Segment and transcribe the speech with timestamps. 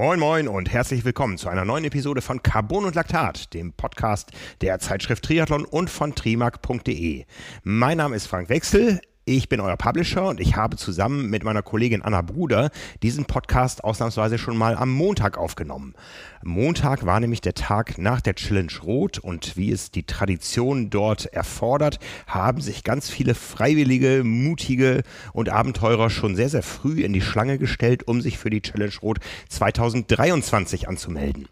[0.00, 4.30] Moin Moin und herzlich willkommen zu einer neuen Episode von Carbon und Laktat, dem Podcast
[4.62, 7.26] der Zeitschrift Triathlon und von trimark.de.
[7.64, 9.02] Mein Name ist Frank Wechsel.
[9.32, 12.70] Ich bin euer Publisher und ich habe zusammen mit meiner Kollegin Anna Bruder
[13.04, 15.94] diesen Podcast ausnahmsweise schon mal am Montag aufgenommen.
[16.42, 21.26] Montag war nämlich der Tag nach der Challenge Rot und wie es die Tradition dort
[21.26, 27.20] erfordert, haben sich ganz viele freiwillige, mutige und Abenteurer schon sehr, sehr früh in die
[27.20, 29.18] Schlange gestellt, um sich für die Challenge Rot
[29.48, 31.46] 2023 anzumelden.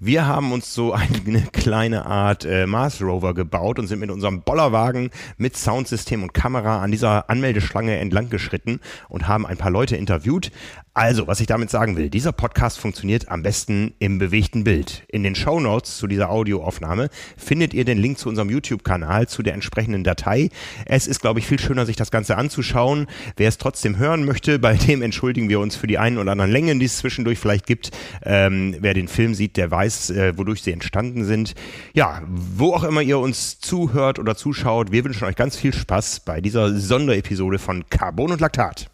[0.00, 4.42] Wir haben uns so eine kleine Art äh, Mars Rover gebaut und sind mit unserem
[4.42, 9.96] Bollerwagen mit Soundsystem und Kamera an dieser Anmeldeschlange entlang geschritten und haben ein paar Leute
[9.96, 10.50] interviewt.
[11.00, 15.02] Also, was ich damit sagen will, dieser Podcast funktioniert am besten im bewegten Bild.
[15.08, 19.42] In den Show Notes zu dieser Audioaufnahme findet ihr den Link zu unserem YouTube-Kanal, zu
[19.42, 20.50] der entsprechenden Datei.
[20.84, 23.06] Es ist, glaube ich, viel schöner, sich das Ganze anzuschauen.
[23.38, 26.52] Wer es trotzdem hören möchte, bei dem entschuldigen wir uns für die einen oder anderen
[26.52, 27.92] Längen, die es zwischendurch vielleicht gibt.
[28.22, 31.54] Ähm, wer den Film sieht, der weiß, äh, wodurch sie entstanden sind.
[31.94, 36.20] Ja, wo auch immer ihr uns zuhört oder zuschaut, wir wünschen euch ganz viel Spaß
[36.26, 38.90] bei dieser Sonderepisode von Carbon und Laktat.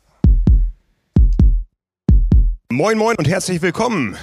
[2.72, 4.16] Moin Moin und herzlich willkommen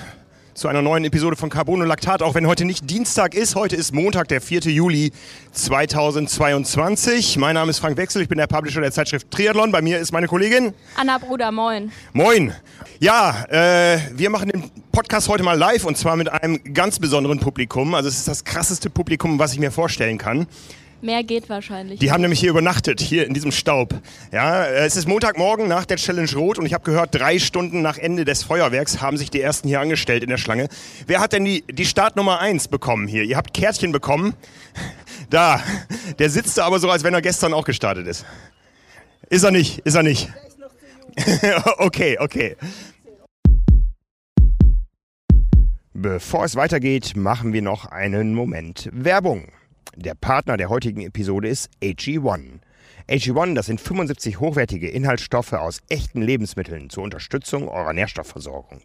[0.54, 3.56] zu einer neuen Episode von Carbon und Laktat, auch wenn heute nicht Dienstag ist.
[3.56, 4.64] Heute ist Montag, der 4.
[4.64, 5.14] Juli
[5.54, 7.38] 2022.
[7.38, 9.72] Mein Name ist Frank Wechsel, ich bin der Publisher der Zeitschrift Triathlon.
[9.72, 11.90] Bei mir ist meine Kollegin Anna Bruder, moin.
[12.12, 12.54] Moin.
[13.00, 17.40] Ja, äh, wir machen den Podcast heute mal live und zwar mit einem ganz besonderen
[17.40, 17.94] Publikum.
[17.94, 20.48] Also es ist das krasseste Publikum, was ich mir vorstellen kann.
[21.04, 22.00] Mehr geht wahrscheinlich.
[22.00, 23.94] Die haben nämlich hier übernachtet, hier in diesem Staub.
[24.32, 27.98] Ja, es ist Montagmorgen nach der Challenge Rot und ich habe gehört, drei Stunden nach
[27.98, 30.70] Ende des Feuerwerks haben sich die ersten hier angestellt in der Schlange.
[31.06, 33.24] Wer hat denn die, die Startnummer 1 bekommen hier?
[33.24, 34.34] Ihr habt Kärtchen bekommen.
[35.30, 35.62] Da,
[36.20, 38.26] der sitzt da aber so, als wenn er gestern auch gestartet ist.
[39.30, 40.32] Ist er nicht, ist er nicht.
[41.80, 42.56] okay, okay.
[45.94, 49.50] Bevor es weitergeht, machen wir noch einen Moment Werbung.
[49.96, 52.62] Der Partner der heutigen Episode ist AG1.
[53.08, 58.82] AG1, das sind 75 hochwertige Inhaltsstoffe aus echten Lebensmitteln zur Unterstützung eurer Nährstoffversorgung.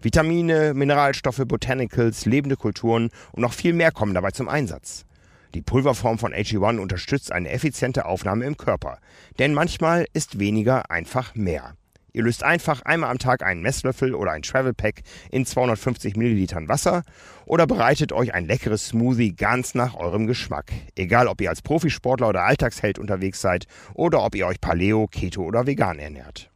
[0.00, 5.04] Vitamine, Mineralstoffe, Botanicals, lebende Kulturen und noch viel mehr kommen dabei zum Einsatz.
[5.52, 8.98] Die Pulverform von AG1 unterstützt eine effiziente Aufnahme im Körper,
[9.38, 11.74] denn manchmal ist weniger einfach mehr.
[12.16, 16.66] Ihr löst einfach einmal am Tag einen Messlöffel oder ein Travel Pack in 250 Millilitern
[16.66, 17.02] Wasser
[17.44, 20.72] oder bereitet euch ein leckeres Smoothie ganz nach eurem Geschmack.
[20.94, 25.42] Egal, ob ihr als Profisportler oder Alltagsheld unterwegs seid oder ob ihr euch Paleo, Keto
[25.42, 26.48] oder vegan ernährt.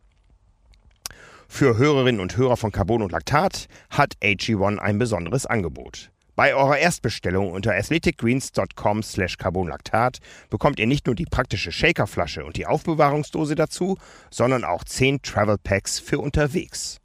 [1.47, 6.10] Für Hörerinnen und Hörer von Carbon und Laktat hat AG1 ein besonderes Angebot.
[6.41, 12.56] Bei eurer Erstbestellung unter athleticgreens.com slash carbonlactat bekommt ihr nicht nur die praktische Shakerflasche und
[12.56, 13.99] die Aufbewahrungsdose dazu,
[14.31, 16.97] sondern auch 10 Travel Packs für unterwegs.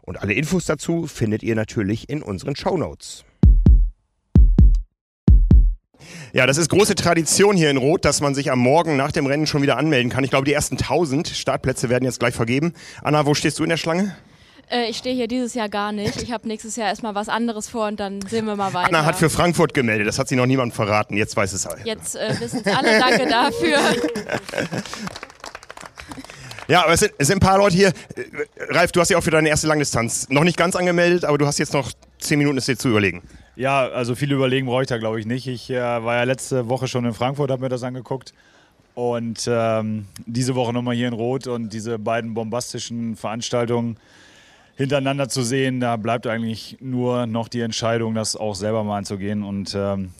[0.00, 3.26] Und alle Infos dazu findet ihr natürlich in unseren Show Notes.
[6.32, 9.26] Ja, das ist große Tradition hier in Rot, dass man sich am Morgen nach dem
[9.26, 10.24] Rennen schon wieder anmelden kann.
[10.24, 12.72] Ich glaube, die ersten 1000 Startplätze werden jetzt gleich vergeben.
[13.02, 14.16] Anna, wo stehst du in der Schlange?
[14.70, 16.22] Äh, ich stehe hier dieses Jahr gar nicht.
[16.22, 18.88] Ich habe nächstes Jahr erstmal was anderes vor und dann sehen wir mal weiter.
[18.88, 21.16] Anna hat für Frankfurt gemeldet, das hat sie noch niemand verraten.
[21.16, 21.80] Jetzt weiß es alle.
[21.84, 22.98] Jetzt äh, wissen es alle.
[22.98, 23.78] Danke dafür.
[26.70, 27.88] Ja, aber es sind, es sind ein paar Leute hier.
[27.88, 28.24] Äh,
[28.68, 31.46] Ralf, du hast ja auch für deine erste Langdistanz noch nicht ganz angemeldet, aber du
[31.46, 33.22] hast jetzt noch zehn Minuten, es dir zu überlegen.
[33.56, 35.46] Ja, also viel überlegen brauche ich da, glaube ich, nicht.
[35.46, 38.34] Ich äh, war ja letzte Woche schon in Frankfurt, habe mir das angeguckt.
[38.94, 43.96] Und ähm, diese Woche nochmal hier in Rot und diese beiden bombastischen Veranstaltungen
[44.78, 49.42] hintereinander zu sehen, da bleibt eigentlich nur noch die Entscheidung, das auch selber mal anzugehen
[49.42, 50.12] und ähm,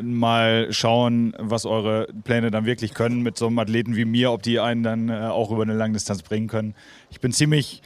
[0.00, 4.42] mal schauen, was eure Pläne dann wirklich können mit so einem Athleten wie mir, ob
[4.42, 6.74] die einen dann äh, auch über eine Langdistanz bringen können.
[7.10, 7.80] Ich bin ziemlich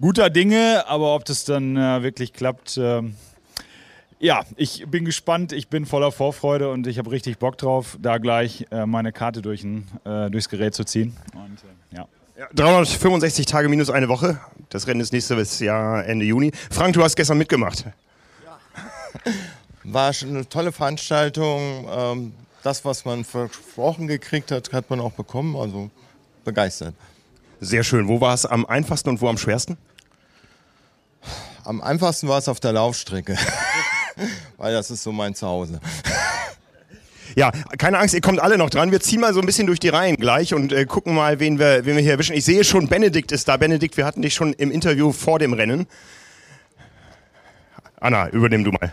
[0.00, 3.02] guter Dinge, aber ob das dann äh, wirklich klappt, äh,
[4.20, 8.18] ja, ich bin gespannt, ich bin voller Vorfreude und ich habe richtig Bock drauf, da
[8.18, 11.16] gleich äh, meine Karte durch ein, äh, durchs Gerät zu ziehen.
[11.34, 11.58] Und,
[11.92, 12.08] äh, ja.
[12.38, 14.38] Ja, 365 Tage minus eine Woche.
[14.68, 16.52] Das Rennen ist nächstes Jahr Ende Juni.
[16.70, 17.86] Frank, du hast gestern mitgemacht.
[18.44, 19.32] Ja.
[19.84, 21.88] War schon eine tolle Veranstaltung.
[21.90, 25.56] Ähm, das, was man versprochen gekriegt hat, hat man auch bekommen.
[25.56, 25.88] Also
[26.44, 26.94] begeistert.
[27.60, 28.06] Sehr schön.
[28.06, 29.78] Wo war es am einfachsten und wo am schwersten?
[31.64, 33.38] Am einfachsten war es auf der Laufstrecke,
[34.58, 35.80] weil das ist so mein Zuhause.
[37.36, 38.90] Ja, keine Angst, ihr kommt alle noch dran.
[38.90, 41.58] Wir ziehen mal so ein bisschen durch die Reihen gleich und äh, gucken mal, wen
[41.58, 42.34] wir, wen wir hier erwischen.
[42.34, 43.58] Ich sehe schon, Benedikt ist da.
[43.58, 45.86] Benedikt, wir hatten dich schon im Interview vor dem Rennen.
[48.00, 48.90] Anna, übernimm du mal.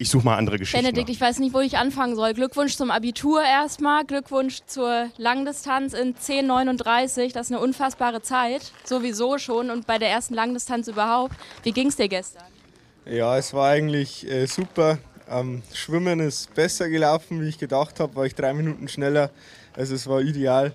[0.00, 0.86] Ich suche mal andere Geschichten.
[0.86, 2.32] Benedikt, ich weiß nicht, wo ich anfangen soll.
[2.32, 7.32] Glückwunsch zum Abitur erstmal, Glückwunsch zur Langdistanz in 10,39.
[7.32, 11.34] Das ist eine unfassbare Zeit, sowieso schon und bei der ersten Langdistanz überhaupt.
[11.64, 12.44] Wie ging es dir gestern?
[13.04, 14.98] Ja, es war eigentlich äh, super.
[15.30, 19.30] Ähm, Schwimmen ist besser gelaufen, wie ich gedacht habe, war ich drei Minuten schneller.
[19.74, 20.72] Also es war ideal.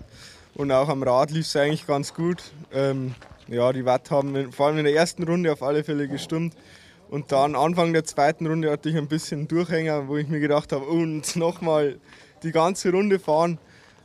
[0.55, 2.43] Und auch am Rad lief es eigentlich ganz gut.
[2.71, 3.15] Ähm,
[3.47, 6.53] ja, die Watt haben vor allem in der ersten Runde auf alle Fälle gestimmt.
[7.09, 10.71] Und dann Anfang der zweiten Runde hatte ich ein bisschen Durchhänger, wo ich mir gedacht
[10.71, 11.99] habe, und nochmal
[12.43, 13.57] die ganze Runde fahren.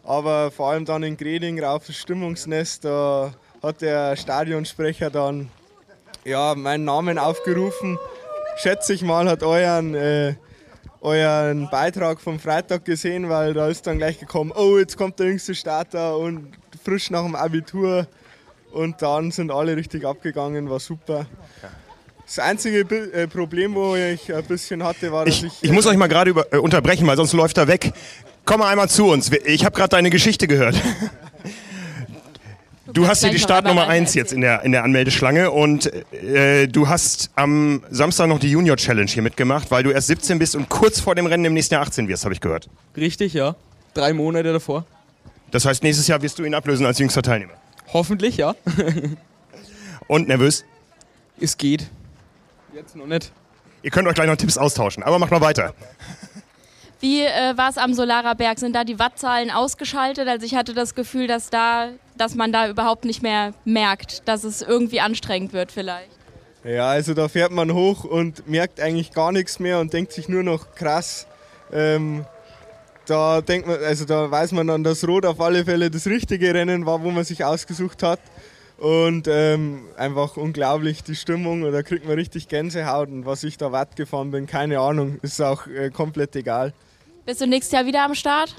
[0.04, 5.50] Aber vor allem dann in Greding rauf das Stimmungsnest, da hat der Stadionsprecher dann
[6.24, 7.98] ja, meinen Namen aufgerufen.
[8.60, 10.34] Schätze ich mal, hat euren, äh,
[11.00, 15.28] euren Beitrag vom Freitag gesehen, weil da ist dann gleich gekommen, oh, jetzt kommt der
[15.28, 16.50] jüngste Starter und
[16.84, 18.08] frisch nach dem Abitur.
[18.72, 21.26] Und dann sind alle richtig abgegangen, war super.
[22.26, 25.44] Das einzige äh, Problem, wo ich ein bisschen hatte, war, dass ich.
[25.44, 27.92] Ich, ich muss euch mal gerade äh, unterbrechen, weil sonst läuft er weg.
[28.44, 29.30] Komm mal einmal zu uns.
[29.46, 30.74] Ich habe gerade deine Geschichte gehört.
[32.92, 36.88] Du hast hier die Startnummer 1 jetzt in der, in der Anmeldeschlange und äh, du
[36.88, 40.70] hast am Samstag noch die Junior Challenge hier mitgemacht, weil du erst 17 bist und
[40.70, 42.70] kurz vor dem Rennen im nächsten Jahr 18 wirst, habe ich gehört.
[42.96, 43.56] Richtig, ja.
[43.92, 44.86] Drei Monate davor.
[45.50, 47.54] Das heißt, nächstes Jahr wirst du ihn ablösen als jüngster Teilnehmer.
[47.92, 48.54] Hoffentlich, ja.
[50.06, 50.64] und nervös?
[51.38, 51.88] Es geht.
[52.74, 53.32] Jetzt noch nicht.
[53.82, 55.74] Ihr könnt euch gleich noch Tipps austauschen, aber macht mal weiter.
[57.00, 58.58] Wie äh, war es am Solarer Berg?
[58.58, 60.26] Sind da die Wattzahlen ausgeschaltet?
[60.26, 64.42] Also ich hatte das Gefühl, dass, da, dass man da überhaupt nicht mehr merkt, dass
[64.42, 66.10] es irgendwie anstrengend wird vielleicht.
[66.64, 70.28] Ja, also da fährt man hoch und merkt eigentlich gar nichts mehr und denkt sich
[70.28, 71.28] nur noch krass.
[71.72, 72.24] Ähm,
[73.06, 76.52] da denkt man, also da weiß man dann, dass Rot auf alle Fälle das richtige
[76.52, 78.20] Rennen war, wo man sich ausgesucht hat.
[78.76, 83.08] Und ähm, einfach unglaublich die Stimmung, da kriegt man richtig Gänsehaut.
[83.08, 86.72] Und was ich da Watt gefahren bin, keine Ahnung, ist auch äh, komplett egal.
[87.28, 88.54] Bist du nächstes Jahr wieder am Start?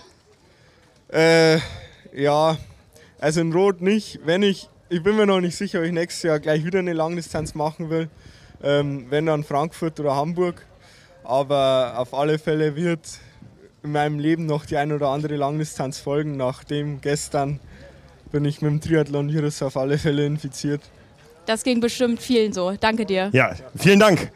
[1.12, 1.57] Äh,
[2.13, 2.56] ja,
[3.19, 4.19] also in Rot nicht.
[4.25, 6.94] Wenn ich, ich bin mir noch nicht sicher, ob ich nächstes Jahr gleich wieder eine
[6.94, 8.10] Langdistanz machen will.
[8.62, 10.63] Ähm, wenn dann Frankfurt oder Hamburg.
[11.24, 13.00] Aber auf alle Fälle wird
[13.81, 17.60] in meinem Leben noch die ein oder andere Langdistanz folgen, nachdem gestern
[18.31, 20.81] bin ich mit dem Triathlon-Virus auf alle Fälle infiziert.
[21.48, 22.75] Das ging bestimmt vielen so.
[22.80, 23.31] Danke dir.
[23.33, 24.31] Ja, vielen Dank.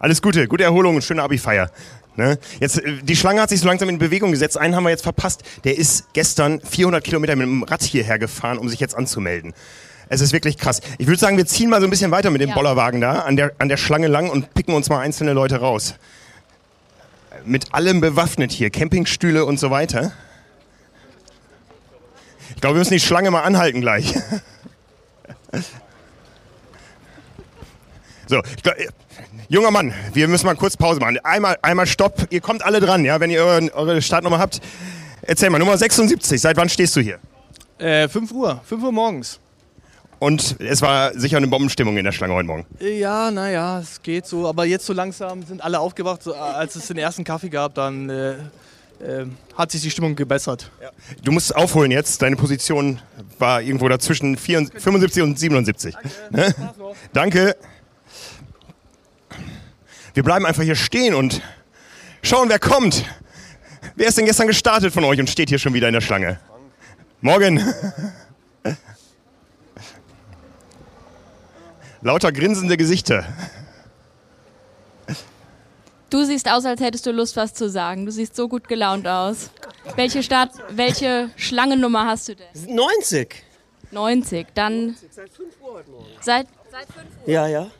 [0.00, 1.70] Alles Gute, gute Erholung und schöne Abi-Feier.
[2.18, 2.36] Ne?
[2.58, 4.58] Jetzt, äh, die Schlange hat sich so langsam in Bewegung gesetzt.
[4.58, 5.44] Einen haben wir jetzt verpasst.
[5.62, 9.54] Der ist gestern 400 Kilometer mit dem Rad hierher gefahren, um sich jetzt anzumelden.
[10.08, 10.80] Es ist wirklich krass.
[10.98, 12.54] Ich würde sagen, wir ziehen mal so ein bisschen weiter mit dem ja.
[12.56, 15.94] Bollerwagen da an der, an der Schlange lang und picken uns mal einzelne Leute raus.
[17.44, 20.10] Mit allem bewaffnet hier, Campingstühle und so weiter.
[22.56, 24.12] Ich glaube, wir müssen die Schlange mal anhalten gleich.
[28.28, 28.76] So, glaub,
[29.48, 31.18] junger Mann, wir müssen mal kurz Pause machen.
[31.24, 32.26] Einmal, einmal Stopp.
[32.30, 34.60] Ihr kommt alle dran, ja, wenn ihr eure, eure Startnummer habt.
[35.22, 36.40] Erzähl mal, Nummer 76.
[36.40, 37.18] Seit wann stehst du hier?
[37.78, 39.40] Äh, 5 Uhr, 5 Uhr morgens.
[40.18, 42.66] Und es war sicher eine Bombenstimmung in der Schlange heute Morgen.
[42.80, 44.48] Ja, naja, es geht so.
[44.48, 46.22] Aber jetzt so langsam sind alle aufgewacht.
[46.22, 49.26] So, als es den ersten Kaffee gab, dann äh, äh,
[49.56, 50.70] hat sich die Stimmung gebessert.
[50.82, 50.90] Ja.
[51.22, 52.20] Du musst aufholen jetzt.
[52.20, 53.00] Deine Position
[53.38, 55.94] war irgendwo dazwischen 74, 75 und 77.
[55.94, 56.10] Danke.
[56.30, 56.54] Ne?
[57.12, 57.56] Danke.
[60.14, 61.42] Wir bleiben einfach hier stehen und
[62.22, 63.04] schauen, wer kommt.
[63.94, 66.38] Wer ist denn gestern gestartet von euch und steht hier schon wieder in der Schlange?
[67.20, 67.60] Morgen.
[72.00, 73.26] Lauter grinsende Gesichter.
[76.10, 78.06] Du siehst aus, als hättest du Lust, was zu sagen.
[78.06, 79.50] Du siehst so gut gelaunt aus.
[79.96, 82.46] Welche, Start, welche Schlangennummer hast du denn?
[82.74, 83.42] 90.
[83.90, 84.86] 90, dann.
[84.86, 86.06] 90, seit 5 Uhr heute Morgen.
[86.20, 86.96] Seit, seit 5
[87.26, 87.32] Uhr?
[87.32, 87.70] Ja, ja.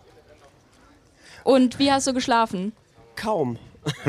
[1.49, 2.73] Und wie hast du geschlafen?
[3.17, 3.57] Kaum.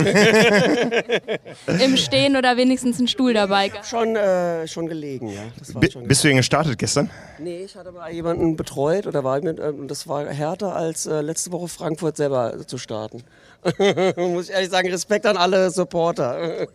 [1.82, 3.72] Im Stehen oder wenigstens einen Stuhl dabei?
[3.82, 5.44] Schon, äh, schon gelegen, ja.
[5.80, 7.10] B schon bist du denn gestartet gestern?
[7.38, 11.22] Nee, ich hatte mal jemanden betreut oder war mit, äh, das war härter als äh,
[11.22, 13.24] letzte Woche Frankfurt selber zu starten.
[14.18, 16.68] Muss ich ehrlich sagen, Respekt an alle Supporter.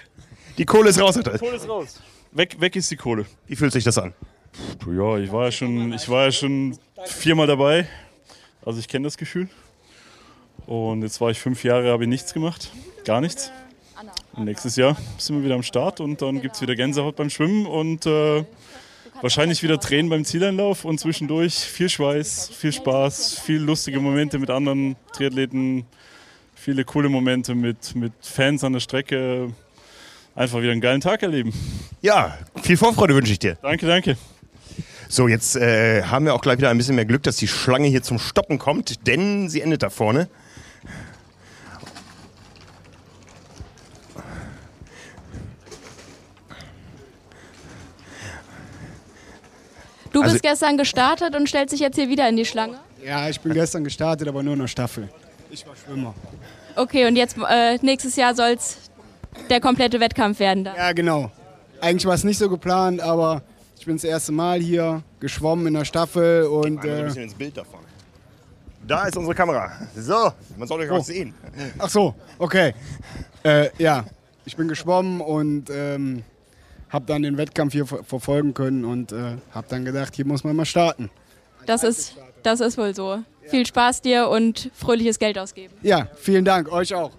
[0.58, 1.98] die Kohle ist raus, Die Kohle ist raus.
[2.32, 3.24] Weg, weg ist die Kohle.
[3.46, 4.12] Wie fühlt sich das an?
[4.86, 7.88] Ja, ich war ja schon, ich war ja schon viermal dabei.
[8.66, 9.48] Also ich kenne das Gefühl.
[10.70, 12.70] Und jetzt war ich fünf Jahre, habe ich nichts gemacht.
[13.04, 13.50] Gar nichts.
[14.34, 17.28] Und nächstes Jahr sind wir wieder am Start und dann gibt es wieder Gänsehaut beim
[17.28, 18.44] Schwimmen und äh,
[19.20, 24.48] wahrscheinlich wieder Tränen beim Zieleinlauf und zwischendurch viel Schweiß, viel Spaß, viel lustige Momente mit
[24.48, 25.86] anderen Triathleten,
[26.54, 29.52] viele coole Momente mit, mit Fans an der Strecke.
[30.36, 31.52] Einfach wieder einen geilen Tag erleben.
[32.00, 33.58] Ja, viel Vorfreude wünsche ich dir.
[33.60, 34.16] Danke, danke.
[35.08, 37.88] So, jetzt äh, haben wir auch gleich wieder ein bisschen mehr Glück, dass die Schlange
[37.88, 40.28] hier zum Stoppen kommt, denn sie endet da vorne.
[50.20, 52.78] Du Also- bist gestern gestartet und stellst dich jetzt hier wieder in die Schlange.
[53.04, 55.08] Ja, ich bin gestern gestartet, aber nur in der Staffel.
[55.50, 56.14] Ich war Schwimmer.
[56.76, 58.76] Okay, und jetzt äh, nächstes Jahr soll es
[59.48, 60.76] der komplette Wettkampf werden dann.
[60.76, 61.30] Ja, genau.
[61.80, 63.42] Eigentlich war es nicht so geplant, aber
[63.78, 67.04] ich bin das erste Mal hier geschwommen in der Staffel und Einmal so ein äh,
[67.04, 67.80] bisschen ins Bild davon.
[68.86, 69.70] Da ist unsere Kamera.
[69.96, 71.02] So, man soll euch auch Oh.
[71.02, 71.32] sehen.
[71.78, 72.74] ach so, okay.
[73.42, 74.04] Äh, ja,
[74.44, 76.22] ich bin geschwommen und ähm,
[76.90, 80.44] habe dann den Wettkampf hier ver verfolgen können und äh, habe dann gedacht, hier muss
[80.44, 81.10] man mal starten.
[81.66, 83.20] Das ist, das ist wohl so.
[83.46, 85.74] Viel Spaß dir und fröhliches Geld ausgeben.
[85.82, 87.12] Ja, vielen Dank, euch auch.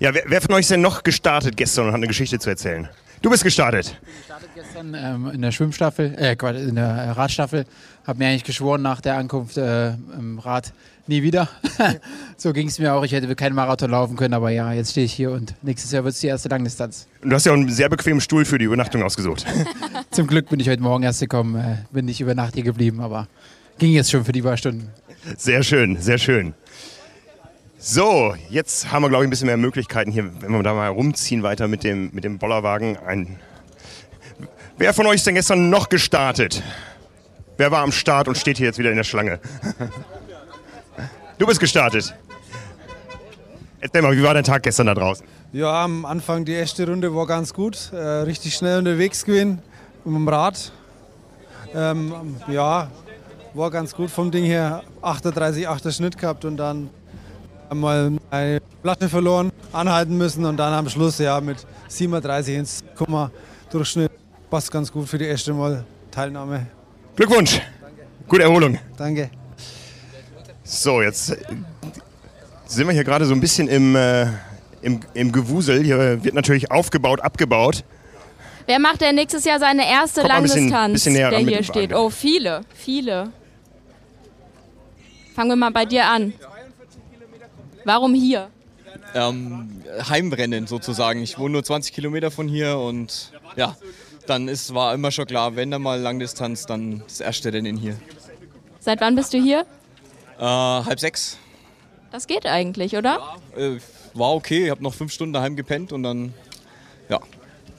[0.00, 2.50] Ja, wer, wer von euch ist denn noch gestartet gestern und hat eine Geschichte zu
[2.50, 2.88] erzählen?
[3.20, 3.98] Du bist gestartet.
[4.54, 6.36] gestern ähm, in der Schwimmstaffel, äh,
[6.68, 7.64] in der Radstaffel,
[8.06, 10.72] habe mir eigentlich geschworen nach der Ankunft äh, im Rad
[11.08, 11.48] nie wieder.
[12.36, 13.04] so ging es mir auch.
[13.04, 16.04] Ich hätte keinen Marathon laufen können, aber ja, jetzt stehe ich hier und nächstes Jahr
[16.04, 17.06] wird es die erste Langdistanz.
[17.22, 19.46] Und du hast ja auch einen sehr bequemen Stuhl für die Übernachtung ausgesucht.
[20.10, 23.00] Zum Glück bin ich heute Morgen erst gekommen, äh, bin nicht über Nacht hier geblieben,
[23.00, 23.28] aber
[23.78, 24.90] ging jetzt schon für die paar Stunden.
[25.36, 26.54] Sehr schön, sehr schön.
[27.78, 30.88] So, jetzt haben wir, glaube ich, ein bisschen mehr Möglichkeiten hier, wenn wir da mal
[30.88, 32.96] rumziehen weiter mit dem, mit dem Bollerwagen.
[32.96, 33.36] Ein
[34.78, 36.62] Wer von euch ist denn gestern noch gestartet?
[37.56, 39.40] Wer war am Start und steht hier jetzt wieder in der Schlange?
[41.38, 42.14] Du bist gestartet.
[43.80, 45.24] Erzähl mal, wie war dein Tag gestern da draußen?
[45.52, 47.92] Ja, am Anfang die erste Runde war ganz gut.
[47.92, 49.62] Äh, richtig schnell unterwegs gewesen
[50.04, 50.72] mit dem Rad.
[51.74, 52.12] Ähm,
[52.48, 52.90] ja,
[53.54, 54.82] war ganz gut vom Ding her.
[55.00, 56.90] 38, 8er Schnitt gehabt und dann
[57.70, 63.30] einmal eine Flasche verloren, anhalten müssen und dann am Schluss ja mit 37 ins Komma
[63.70, 64.10] Durchschnitt.
[64.50, 66.66] Passt ganz gut für die erste Mal Teilnahme.
[67.14, 67.60] Glückwunsch.
[68.26, 68.78] Gute Erholung.
[68.96, 69.30] Danke.
[70.70, 71.36] So, jetzt äh,
[72.66, 74.26] sind wir hier gerade so ein bisschen im, äh,
[74.82, 75.82] im, im Gewusel.
[75.82, 77.84] Hier wird natürlich aufgebaut, abgebaut.
[78.66, 81.38] Wer macht denn nächstes Jahr seine erste Kommt mal ein bisschen- Langdistanz, bisschen näher der
[81.38, 81.90] ran mit hier dem steht?
[81.92, 82.02] Wagen.
[82.04, 83.32] Oh, viele, viele.
[85.34, 86.34] Fangen wir mal bei dir an.
[87.84, 88.48] Warum hier?
[89.14, 91.22] ähm, Heimrennen sozusagen.
[91.22, 93.74] Ich wohne nur 20 Kilometer von hier und ja,
[94.26, 97.96] dann ist, war immer schon klar, wenn da mal Langdistanz, dann das erste Rennen hier.
[98.80, 99.64] Seit wann bist du hier?
[100.38, 101.38] Äh, halb sechs.
[102.10, 103.36] Das geht eigentlich, oder?
[103.56, 103.78] Äh,
[104.14, 106.32] war okay, ich habe noch fünf Stunden daheim gepennt und dann
[107.08, 107.18] ja,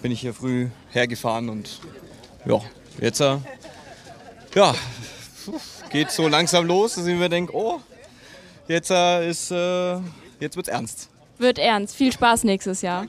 [0.02, 1.80] bin ich hier früh hergefahren und
[2.46, 2.60] ja,
[3.00, 3.38] jetzt äh,
[4.56, 4.76] ja,
[5.90, 7.80] geht so langsam los, dass ich mir denke, oh,
[8.68, 9.98] jetzt äh, ist, äh,
[10.40, 11.10] jetzt wird's ernst.
[11.38, 11.96] Wird ernst.
[11.96, 13.08] Viel Spaß nächstes Jahr.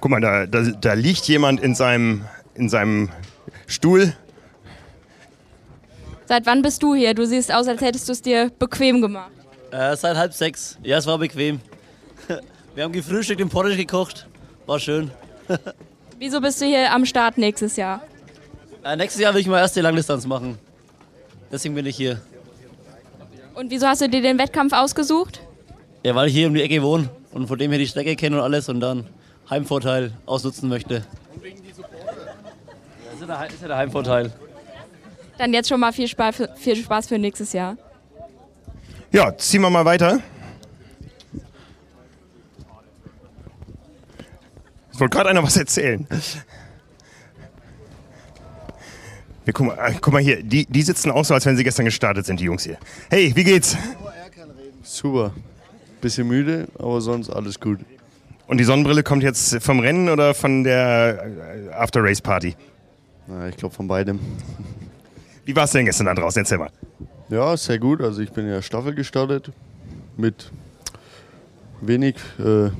[0.00, 3.10] Guck mal, da, da, da liegt jemand in seinem, in seinem
[3.66, 4.16] Stuhl.
[6.30, 7.12] Seit wann bist du hier?
[7.12, 9.32] Du siehst aus, als hättest du es dir bequem gemacht.
[9.72, 10.78] Äh, seit halb sechs.
[10.80, 11.60] Ja, es war bequem.
[12.76, 14.28] Wir haben gefrühstückt, den Porridge gekocht.
[14.64, 15.10] War schön.
[16.20, 18.02] Wieso bist du hier am Start nächstes Jahr?
[18.84, 20.56] Äh, nächstes Jahr will ich mal erst die Langdistanz machen.
[21.50, 22.20] Deswegen bin ich hier.
[23.56, 25.40] Und wieso hast du dir den Wettkampf ausgesucht?
[26.04, 28.36] Ja, weil ich hier um die Ecke wohne und von dem her die Strecke kenne
[28.36, 29.08] und alles und dann
[29.50, 31.04] Heimvorteil ausnutzen möchte.
[33.04, 34.32] Das ist ja der, ist ja der Heimvorteil.
[35.40, 37.78] Dann jetzt schon mal viel Spaß für, viel Spaß für nächstes Jahr.
[39.10, 40.20] Ja, ziehen wir mal weiter.
[44.92, 46.06] Ich wollte gerade einer was erzählen.
[49.46, 51.64] Wir, guck, mal, äh, guck mal hier, die, die sitzen auch so, als wenn sie
[51.64, 52.76] gestern gestartet sind, die Jungs hier.
[53.08, 53.78] Hey, wie geht's?
[54.82, 55.32] Super.
[56.02, 57.80] Bisschen müde, aber sonst alles gut.
[58.46, 61.24] Und die Sonnenbrille kommt jetzt vom Rennen oder von der
[61.70, 62.56] äh, After-Race-Party?
[63.48, 64.20] Ich glaube von beidem.
[65.44, 66.40] Wie war es denn gestern da draußen?
[66.42, 66.70] Erzähl mal.
[67.28, 68.00] Ja, sehr gut.
[68.00, 69.50] Also ich bin in der Staffel gestartet
[70.16, 70.50] mit
[71.80, 72.70] wenig äh,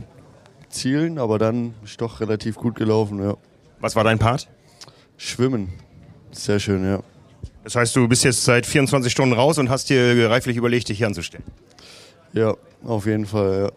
[0.69, 3.23] Zielen, aber dann ist doch relativ gut gelaufen.
[3.23, 3.37] Ja.
[3.81, 4.49] Was war dein Part?
[5.17, 5.73] Schwimmen.
[6.33, 7.03] Sehr schön, ja.
[7.65, 10.99] Das heißt, du bist jetzt seit 24 Stunden raus und hast dir reiflich überlegt, dich
[10.99, 11.45] hier anzustellen.
[12.33, 13.71] Ja, auf jeden Fall, ja.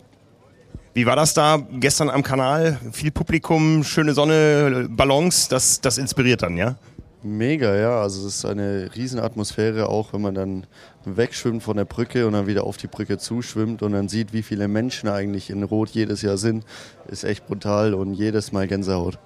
[0.96, 2.80] Wie war das da gestern am Kanal?
[2.92, 6.76] Viel Publikum, schöne Sonne, Ballons, das, das inspiriert dann, ja?
[7.24, 8.02] Mega, ja.
[8.02, 10.68] Also es ist eine Riesenatmosphäre, auch wenn man dann
[11.06, 14.44] wegschwimmt von der Brücke und dann wieder auf die Brücke zuschwimmt und dann sieht, wie
[14.44, 16.66] viele Menschen eigentlich in Rot jedes Jahr sind.
[17.08, 19.20] Ist echt brutal und jedes Mal Gänsehaut.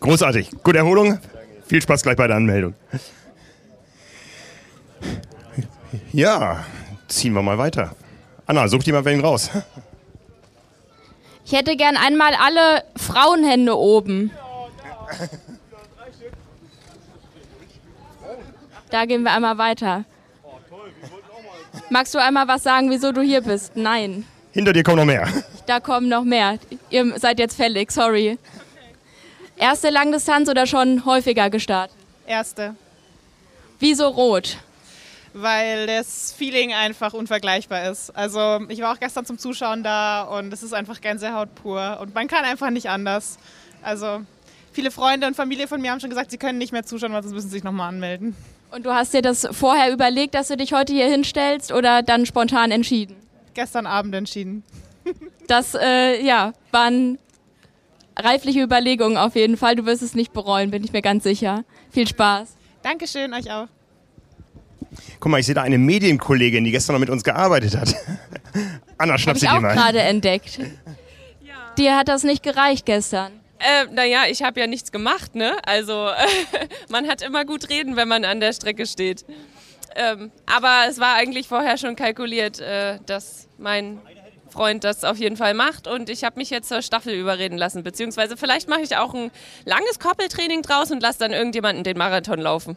[0.00, 0.50] Großartig.
[0.62, 1.18] Gute Erholung.
[1.66, 2.74] Viel Spaß gleich bei der Anmeldung.
[6.12, 6.64] Ja,
[7.08, 7.94] ziehen wir mal weiter.
[8.46, 9.50] Anna, such dir mal wen raus.
[11.44, 14.30] Ich hätte gern einmal alle Frauenhände oben.
[18.96, 20.06] Da gehen wir einmal weiter.
[21.90, 23.76] Magst du einmal was sagen, wieso du hier bist?
[23.76, 24.24] Nein.
[24.52, 25.28] Hinter dir kommen noch mehr.
[25.66, 26.58] Da kommen noch mehr.
[26.88, 28.38] Ihr seid jetzt fällig, sorry.
[29.58, 31.94] Erste Langdistanz oder schon häufiger gestartet?
[32.26, 32.74] Erste.
[33.80, 34.56] Wieso rot?
[35.34, 38.16] Weil das Feeling einfach unvergleichbar ist.
[38.16, 42.14] Also ich war auch gestern zum Zuschauen da und es ist einfach Gänsehaut pur und
[42.14, 43.38] man kann einfach nicht anders.
[43.82, 44.22] Also
[44.72, 47.22] viele Freunde und Familie von mir haben schon gesagt, sie können nicht mehr zuschauen, weil
[47.22, 48.34] sonst müssen sie sich nochmal anmelden.
[48.70, 52.26] Und du hast dir das vorher überlegt, dass du dich heute hier hinstellst oder dann
[52.26, 53.16] spontan entschieden?
[53.54, 54.62] Gestern Abend entschieden.
[55.46, 57.18] Das, äh, ja, waren
[58.16, 59.76] reifliche Überlegungen auf jeden Fall.
[59.76, 61.62] Du wirst es nicht bereuen, bin ich mir ganz sicher.
[61.92, 62.56] Viel Spaß.
[62.82, 63.68] Dankeschön, euch auch.
[65.20, 67.94] Guck mal, ich sehe da eine Medienkollegin, die gestern noch mit uns gearbeitet hat.
[68.98, 69.74] Anna, schnapp ich sie dir auch mal.
[69.74, 70.58] gerade entdeckt.
[71.78, 73.32] Dir hat das nicht gereicht gestern.
[73.58, 75.56] Äh, naja, ich habe ja nichts gemacht, ne?
[75.64, 76.10] Also
[76.88, 79.24] man hat immer gut reden, wenn man an der Strecke steht.
[79.94, 83.98] Ähm, aber es war eigentlich vorher schon kalkuliert, äh, dass mein
[84.50, 87.82] Freund das auf jeden Fall macht und ich habe mich jetzt zur Staffel überreden lassen.
[87.82, 89.30] Beziehungsweise vielleicht mache ich auch ein
[89.64, 92.76] langes Koppeltraining draus und lasse dann irgendjemanden den Marathon laufen.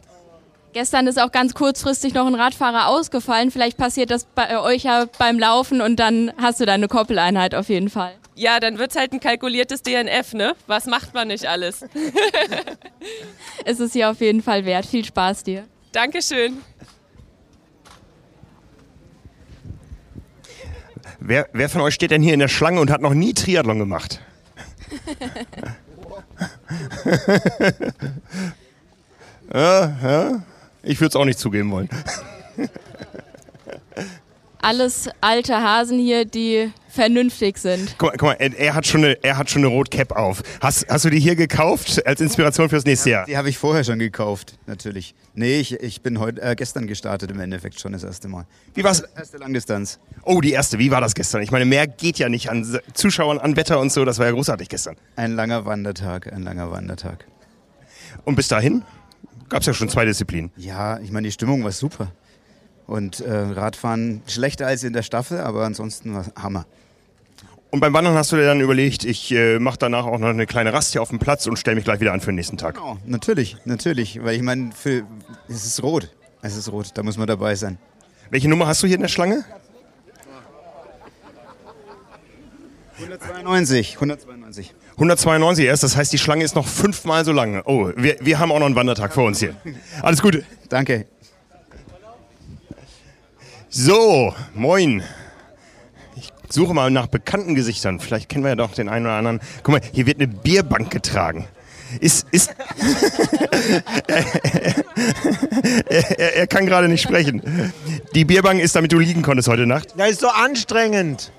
[0.74, 3.50] Gestern ist auch ganz kurzfristig noch ein Radfahrer ausgefallen.
[3.50, 7.69] Vielleicht passiert das bei euch ja beim Laufen und dann hast du deine Koppeleinheit auf
[7.69, 8.13] jeden Fall.
[8.39, 10.55] Ja, dann wird's halt ein kalkuliertes DNF, ne?
[10.65, 11.86] Was macht man nicht alles?
[13.65, 14.86] Es ist hier auf jeden Fall wert.
[14.86, 15.67] Viel Spaß dir.
[15.91, 16.60] Dankeschön.
[21.19, 23.77] Wer, wer von euch steht denn hier in der Schlange und hat noch nie Triathlon
[23.77, 24.22] gemacht?
[29.53, 30.43] ja, ja.
[30.84, 31.89] Ich würde es auch nicht zugeben wollen.
[34.61, 37.95] Alles alte Hasen hier, die vernünftig sind.
[37.97, 40.43] Guck mal, guck mal er, er hat schon eine, er hat schon eine Rotcap auf.
[40.59, 43.25] Hast, hast du die hier gekauft als Inspiration fürs nächste Jahr?
[43.25, 45.15] Die habe ich vorher schon gekauft, natürlich.
[45.33, 48.45] Nee, ich, ich bin heute, äh, gestern gestartet im Endeffekt schon das erste Mal.
[48.73, 48.99] Wie war's?
[49.15, 49.99] Erste Langdistanz.
[50.23, 50.77] Oh, die erste.
[50.77, 51.41] Wie war das gestern?
[51.41, 54.03] Ich meine, mehr geht ja nicht an Zuschauern, an Wetter und so.
[54.03, 54.97] Das war ja großartig gestern.
[55.15, 57.25] Ein langer Wandertag, ein langer Wandertag.
[58.25, 58.84] Und bis dahin
[59.47, 60.51] gab es ja schon zwei Disziplinen.
[60.57, 62.12] Ja, ich meine, die Stimmung war super.
[62.89, 66.65] Und äh, Radfahren schlechter als in der Staffel, aber ansonsten war Hammer.
[67.69, 70.47] Und beim Wandern hast du dir dann überlegt, ich äh, mache danach auch noch eine
[70.47, 72.58] kleine Rast hier auf dem Platz und stelle mich gleich wieder an für den nächsten
[72.58, 72.73] Tag.
[72.73, 74.23] Genau, natürlich, natürlich.
[74.23, 74.71] Weil ich meine,
[75.47, 76.10] es ist rot.
[76.41, 77.78] Es ist rot, da muss man dabei sein.
[78.32, 79.45] Welche Nummer hast du hier in der Schlange?
[82.97, 84.73] 192, 192.
[84.93, 87.62] 192 erst, das heißt, die Schlange ist noch fünfmal so lang.
[87.65, 89.56] Oh, wir, wir haben auch noch einen Wandertag vor uns hier.
[90.02, 90.43] Alles Gute.
[90.69, 91.06] Danke.
[93.71, 95.03] So, moin.
[96.15, 97.99] Ich suche mal nach bekannten Gesichtern.
[97.99, 99.39] Vielleicht kennen wir ja doch den einen oder anderen.
[99.62, 101.47] Guck mal, hier wird eine Bierbank getragen.
[101.99, 102.55] Ist, ist.
[105.88, 107.43] er, er, er kann gerade nicht sprechen.
[108.15, 109.93] Die Bierbank ist, damit du liegen konntest heute Nacht.
[109.95, 111.32] Ja, ist so anstrengend.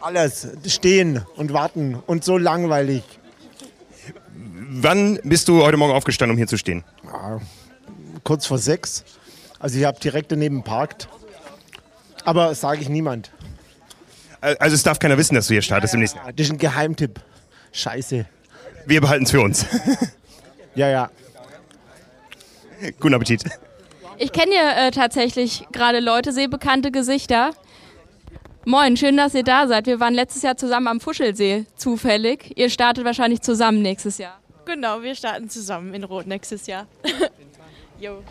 [0.00, 0.48] Alles.
[0.66, 3.04] Stehen und warten und so langweilig.
[4.34, 6.82] Wann bist du heute Morgen aufgestanden, um hier zu stehen?
[7.04, 7.40] Ja,
[8.24, 9.04] kurz vor sechs.
[9.60, 11.08] Also ich habe direkt daneben parkt.
[12.28, 13.30] Aber sage ich niemand.
[14.42, 16.58] Also es darf keiner wissen, dass du hier startest im nächsten Ja, das ist ein
[16.58, 17.20] Geheimtipp.
[17.72, 18.26] Scheiße.
[18.84, 19.64] Wir behalten es für uns.
[20.74, 21.10] Ja, ja.
[23.00, 23.44] Guten Appetit.
[24.18, 27.52] Ich kenne hier äh, tatsächlich gerade Leute, sehe bekannte Gesichter.
[28.66, 29.86] Moin, schön, dass ihr da seid.
[29.86, 32.52] Wir waren letztes Jahr zusammen am Fuschelsee, zufällig.
[32.58, 34.38] Ihr startet wahrscheinlich zusammen nächstes Jahr.
[34.66, 36.86] Genau, wir starten zusammen in Rot nächstes Jahr.
[37.98, 38.22] jo.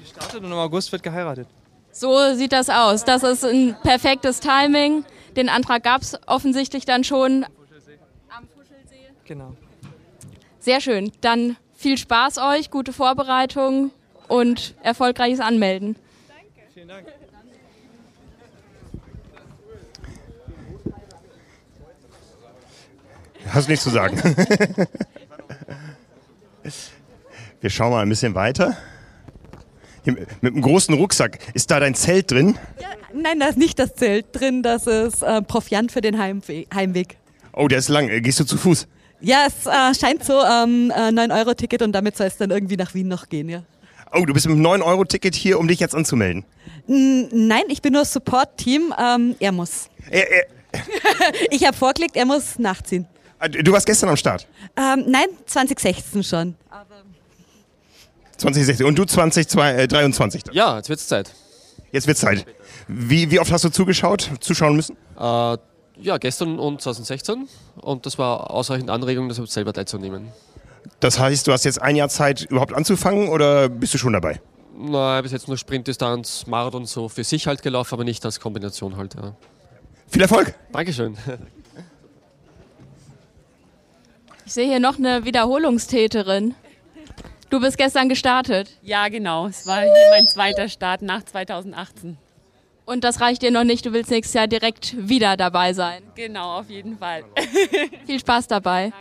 [0.00, 1.46] gestartet und im August wird geheiratet.
[1.94, 3.04] So sieht das aus.
[3.04, 5.04] Das ist ein perfektes Timing.
[5.36, 7.46] Den Antrag gab es offensichtlich dann schon.
[9.24, 9.54] Genau.
[10.58, 11.12] Sehr schön.
[11.20, 13.92] Dann viel Spaß euch, gute Vorbereitung
[14.26, 15.94] und erfolgreiches Anmelden.
[16.74, 17.06] Vielen Dank.
[23.50, 24.16] Hast nichts zu sagen.
[27.60, 28.76] Wir schauen mal ein bisschen weiter.
[30.04, 31.38] Hier, mit einem großen Rucksack.
[31.54, 32.58] Ist da dein Zelt drin?
[33.14, 37.16] Nein, da ist nicht das Zelt drin, das ist äh, Proviant für den Heimwe Heimweg.
[37.52, 38.08] Oh, der ist lang.
[38.08, 38.86] Äh, Gehst du zu Fuß?
[39.20, 42.92] Ja, es äh, scheint so ähm, äh, 9-Euro-Ticket und damit soll es dann irgendwie nach
[42.94, 43.62] Wien noch gehen, ja.
[44.12, 46.44] Oh, du bist mit einem 9-Euro-Ticket hier, um dich jetzt anzumelden.
[46.86, 49.88] N nein, ich bin nur Support-Team, ähm, er muss.
[50.10, 50.44] Er, er,
[51.50, 53.06] ich habe vorgelegt, er muss nachziehen.
[53.38, 54.46] Ah, du warst gestern am Start.
[54.76, 56.56] Ähm, nein, 2016 schon.
[58.44, 58.86] 2016.
[58.86, 60.42] Und du 2023.
[60.52, 61.32] Ja, jetzt wird's Zeit.
[61.92, 62.44] Jetzt wird's Zeit.
[62.88, 64.96] Wie, wie oft hast du zugeschaut, zuschauen müssen?
[65.18, 65.56] Äh,
[65.96, 67.48] ja, gestern und 2016.
[67.80, 70.28] Und das war ausreichend Anregung, deshalb selber teilzunehmen.
[71.00, 74.40] Das heißt, du hast jetzt ein Jahr Zeit, überhaupt anzufangen oder bist du schon dabei?
[74.76, 78.96] Na, bis jetzt nur Sprintdistanz, Marathon so für sich halt gelaufen, aber nicht als Kombination
[78.96, 79.14] halt.
[79.14, 79.34] Ja.
[80.08, 80.54] Viel Erfolg!
[80.72, 81.16] Dankeschön.
[84.44, 86.54] Ich sehe hier noch eine Wiederholungstäterin.
[87.54, 88.68] Du bist gestern gestartet.
[88.82, 89.46] Ja, genau.
[89.46, 92.18] Es war hier mein zweiter Start nach 2018.
[92.84, 96.02] Und das reicht dir noch nicht, du willst nächstes Jahr direkt wieder dabei sein.
[96.16, 97.22] Genau, auf jeden Fall.
[98.06, 98.92] Viel Spaß dabei.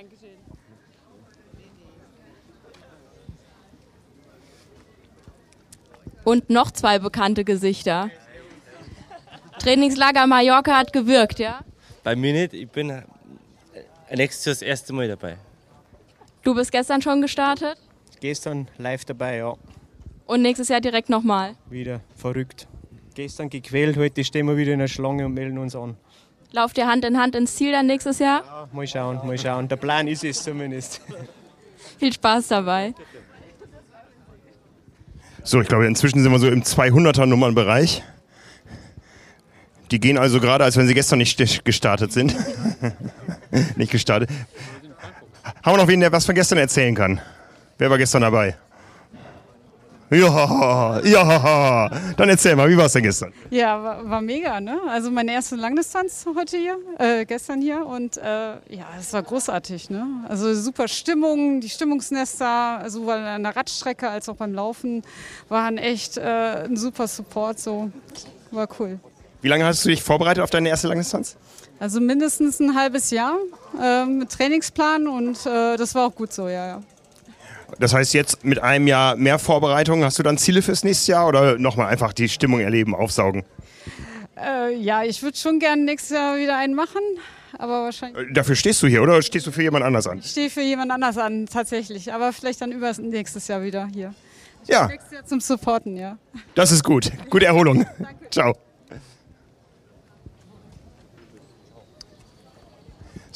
[6.23, 8.11] Und noch zwei bekannte Gesichter.
[9.57, 11.61] Trainingslager Mallorca hat gewirkt, ja?
[12.03, 13.01] Bei mir nicht, ich bin äh,
[14.15, 15.37] nächstes Jahr das erste Mal dabei.
[16.43, 17.79] Du bist gestern schon gestartet
[18.23, 19.53] Gestern live dabei, ja.
[20.27, 21.55] und nächstes Jahr direkt nochmal.
[21.69, 22.69] Wieder verrückt.
[23.15, 25.97] Gestern gequält, heute stehen wir wieder in der Schlange und melden uns an.
[26.53, 28.41] Lauft ihr Hand in Hand ins Ziel dann nächstes Jahr?
[28.45, 29.67] Ja, mal schauen, mal schauen.
[29.67, 31.01] Der Plan ist es zumindest.
[31.99, 32.93] Viel Spaß dabei.
[35.43, 38.03] So, ich glaube, inzwischen sind wir so im 200er Nummernbereich.
[39.91, 42.33] Die gehen also gerade, als wenn sie gestern nicht st- gestartet sind.
[43.75, 44.29] nicht gestartet.
[45.61, 47.19] Haben wir noch wen, der was von gestern erzählen kann?
[47.77, 48.55] Wer war gestern dabei?
[50.11, 51.89] Ja, ja.
[52.15, 53.33] Dann erzähl mal, wie war es denn gestern?
[53.49, 54.79] Ja, war, war mega, ne?
[54.87, 59.89] Also meine erste Langdistanz heute hier, äh, gestern hier und äh, ja, es war großartig,
[59.89, 60.05] ne?
[60.29, 65.01] Also super Stimmung, die Stimmungsnester, sowohl an der Radstrecke als auch beim Laufen
[65.49, 67.91] waren echt äh, ein super Support, so
[68.51, 68.99] war cool.
[69.41, 71.37] Wie lange hast du dich vorbereitet auf deine erste Langdistanz?
[71.79, 73.37] Also mindestens ein halbes Jahr
[74.05, 76.81] mit Trainingsplan und äh, das war auch gut so, ja, ja.
[77.79, 81.27] Das heißt, jetzt mit einem Jahr mehr Vorbereitung, hast du dann Ziele fürs nächste Jahr
[81.27, 83.43] oder nochmal einfach die Stimmung erleben, aufsaugen?
[84.37, 87.01] Äh, ja, ich würde schon gerne nächstes Jahr wieder einen machen,
[87.57, 88.27] aber wahrscheinlich.
[88.33, 90.19] Dafür stehst du hier oder stehst du für jemand anders an?
[90.19, 92.13] Ich stehe für jemand anders an, tatsächlich.
[92.13, 94.13] Aber vielleicht dann über nächstes Jahr wieder hier.
[94.63, 94.87] Ich Ja.
[94.87, 96.17] Nächstes Jahr zum Supporten, ja.
[96.55, 97.11] Das ist gut.
[97.29, 97.85] Gute Erholung.
[98.31, 98.55] Ciao.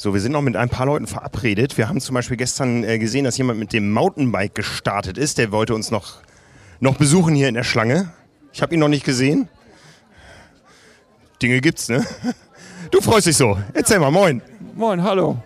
[0.00, 1.76] So, wir sind noch mit ein paar Leuten verabredet.
[1.76, 5.38] Wir haben zum Beispiel gestern äh, gesehen, dass jemand mit dem Mountainbike gestartet ist.
[5.38, 6.18] Der wollte uns noch,
[6.78, 8.12] noch besuchen hier in der Schlange.
[8.52, 9.48] Ich habe ihn noch nicht gesehen.
[11.42, 12.06] Dinge gibt's, ne?
[12.92, 13.58] Du freust dich so.
[13.74, 14.40] Erzähl mal, moin.
[14.74, 15.42] Moin, hallo.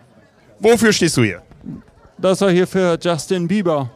[0.60, 1.42] Wofür stehst du hier?
[2.18, 3.90] Das war hier für Justin Bieber.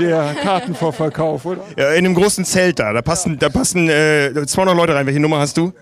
[0.00, 1.62] Der Kartenvorverkauf, oder?
[1.76, 2.94] Ja, in einem großen Zelt da.
[2.94, 5.06] Da passen, da passen äh, 200 Leute rein.
[5.06, 5.74] Welche Nummer hast du?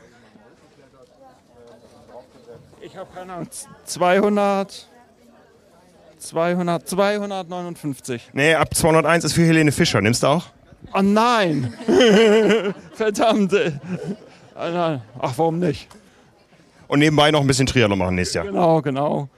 [3.03, 3.49] Ich habe keine Ahnung.
[3.85, 4.89] 200.
[6.19, 6.89] 200.
[6.89, 8.31] 259.
[8.33, 10.01] Nee, ab 201 ist für Helene Fischer.
[10.01, 10.45] Nimmst du auch?
[10.95, 11.75] Oh nein!
[12.95, 13.55] Verdammt.
[14.55, 15.03] Ah, nein.
[15.19, 15.89] Ach, warum nicht?
[16.87, 18.45] Und nebenbei noch ein bisschen Triathlon machen nächstes Jahr.
[18.45, 19.29] Genau, genau.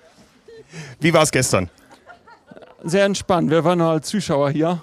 [1.01, 1.71] Wie war es gestern?
[2.83, 3.51] Sehr entspannt.
[3.51, 4.83] Wir waren nur als Zuschauer hier.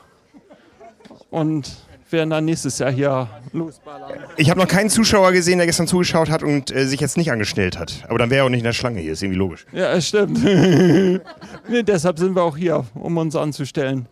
[1.29, 1.69] Und
[2.11, 4.11] werden dann nächstes Jahr hier losballern.
[4.37, 7.31] Ich habe noch keinen Zuschauer gesehen, der gestern zugeschaut hat und äh, sich jetzt nicht
[7.31, 8.03] angestellt hat.
[8.07, 9.13] Aber dann wäre er auch nicht in der Schlange hier.
[9.13, 9.65] Ist irgendwie logisch.
[9.71, 10.43] Ja, stimmt.
[11.69, 14.07] nee, deshalb sind wir auch hier, um uns anzustellen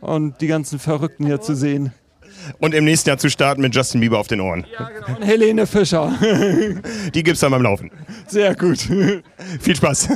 [0.00, 1.92] und die ganzen Verrückten hier zu sehen.
[2.58, 4.64] Und im nächsten Jahr zu starten mit Justin Bieber auf den Ohren.
[5.06, 6.12] Und Helene Fischer.
[7.14, 7.90] Die gibt's dann beim Laufen.
[8.26, 8.78] Sehr gut.
[9.60, 10.08] Viel Spaß.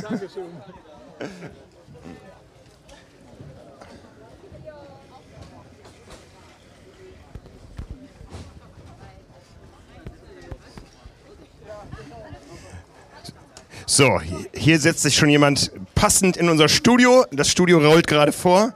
[13.87, 14.19] So,
[14.53, 17.23] hier setzt sich schon jemand passend in unser Studio.
[17.31, 18.73] Das Studio rollt gerade vor.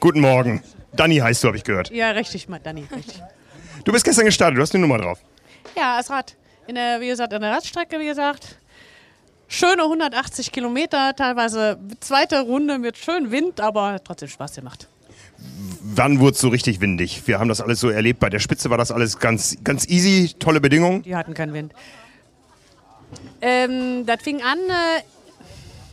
[0.00, 0.62] Guten Morgen.
[0.94, 1.90] Danny heißt du, habe ich gehört.
[1.90, 3.22] Ja, richtig, Dani, richtig.
[3.84, 5.18] Du bist gestern gestartet, du hast eine Nummer drauf.
[5.76, 6.34] Ja, als Rad.
[6.66, 8.56] In der, wie gesagt, in der Radstrecke, wie gesagt.
[9.48, 14.88] Schöne 180 Kilometer, teilweise zweite Runde mit schön Wind, aber trotzdem Spaß gemacht.
[15.82, 17.26] Wann wurde es so richtig windig?
[17.26, 18.20] Wir haben das alles so erlebt.
[18.20, 21.02] Bei der Spitze war das alles ganz, ganz easy, tolle Bedingungen.
[21.02, 21.74] Die hatten keinen Wind.
[23.40, 25.02] Ähm, das fing an, äh,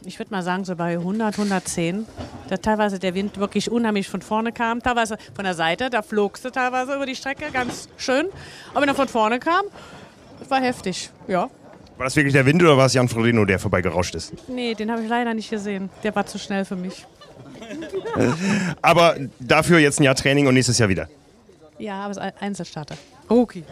[0.05, 2.05] ich würde mal sagen, so bei 100, 110.
[2.49, 6.45] Da teilweise der Wind wirklich unheimlich von vorne kam, teilweise von der Seite, da flogst
[6.45, 8.27] du teilweise über die Strecke, ganz schön.
[8.71, 9.65] Aber wenn er von vorne kam,
[10.39, 11.49] das war heftig, ja.
[11.97, 14.33] War das wirklich der Wind oder war es Jan Frodeno, der vorbeigerauscht ist?
[14.47, 15.89] Nee, den habe ich leider nicht gesehen.
[16.03, 17.07] Der war zu schnell für mich.
[18.81, 21.09] Aber dafür jetzt ein Jahr Training und nächstes Jahr wieder.
[21.79, 22.95] Ja, aber es ist ein Einzelstarter.
[23.27, 23.63] Okay.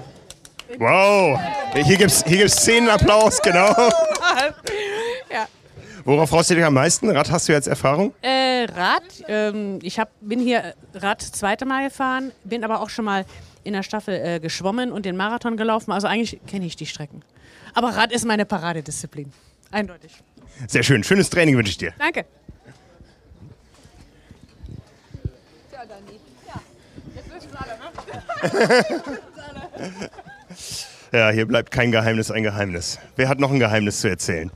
[0.77, 1.39] Wow,
[1.73, 3.67] hier gibt's, hier gibt's Szenenapplaus, genau.
[5.31, 5.47] ja.
[6.03, 7.09] Worauf freust du dich am meisten?
[7.09, 8.13] Rad hast du jetzt Erfahrung?
[8.21, 13.05] Äh, Rad, ähm, ich hab, bin hier Rad zweite Mal gefahren, bin aber auch schon
[13.05, 13.25] mal
[13.63, 15.91] in der Staffel äh, geschwommen und den Marathon gelaufen.
[15.91, 17.23] Also eigentlich kenne ich die Strecken.
[17.73, 19.31] Aber Rad ist meine Paradedisziplin.
[19.71, 20.11] Eindeutig.
[20.67, 21.93] Sehr schön, schönes Training wünsche ich dir.
[21.97, 22.25] Danke.
[25.71, 25.85] Ja,
[31.11, 32.99] Ja, hier bleibt kein Geheimnis ein Geheimnis.
[33.15, 34.51] Wer hat noch ein Geheimnis zu erzählen?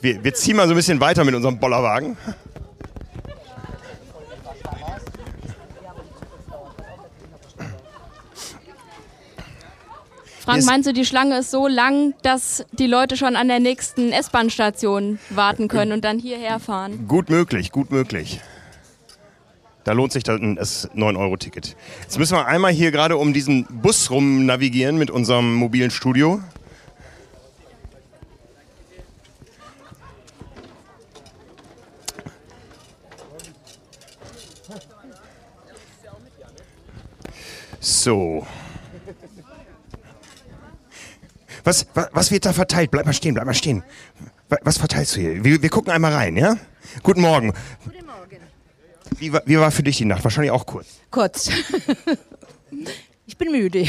[0.00, 2.16] Wir, wir ziehen mal so ein bisschen weiter mit unserem Bollerwagen.
[10.40, 14.12] Frank, meinst du, die Schlange ist so lang, dass die Leute schon an der nächsten
[14.12, 17.06] S-Bahn-Station warten können und dann hierher fahren?
[17.06, 18.40] Gut möglich, gut möglich.
[19.88, 21.74] Da lohnt sich das 9-Euro-Ticket.
[22.02, 26.42] Jetzt müssen wir einmal hier gerade um diesen Bus rum navigieren mit unserem mobilen Studio.
[37.80, 38.46] So.
[41.64, 42.90] Was, was, was wird da verteilt?
[42.90, 43.82] Bleib mal stehen, bleib mal stehen.
[44.48, 45.44] Wa- Was verteilst du hier?
[45.44, 46.56] Wir, wir gucken einmal rein, ja?
[47.02, 47.52] Guten Morgen.
[49.18, 50.24] Wie, war- wie war für dich die Nacht?
[50.24, 50.86] Wahrscheinlich auch kurz.
[51.10, 51.50] Kurz.
[53.26, 53.84] ich bin müde.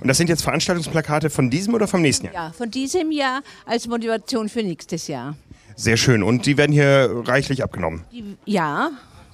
[0.00, 2.34] Und das sind jetzt Veranstaltungsplakate von diesem oder vom nächsten Jahr?
[2.34, 5.36] Ja, von diesem Jahr als Motivation für nächstes Jahr.
[5.76, 6.22] Sehr schön.
[6.22, 8.04] Und die werden hier reichlich abgenommen.
[8.12, 8.90] Die, ja,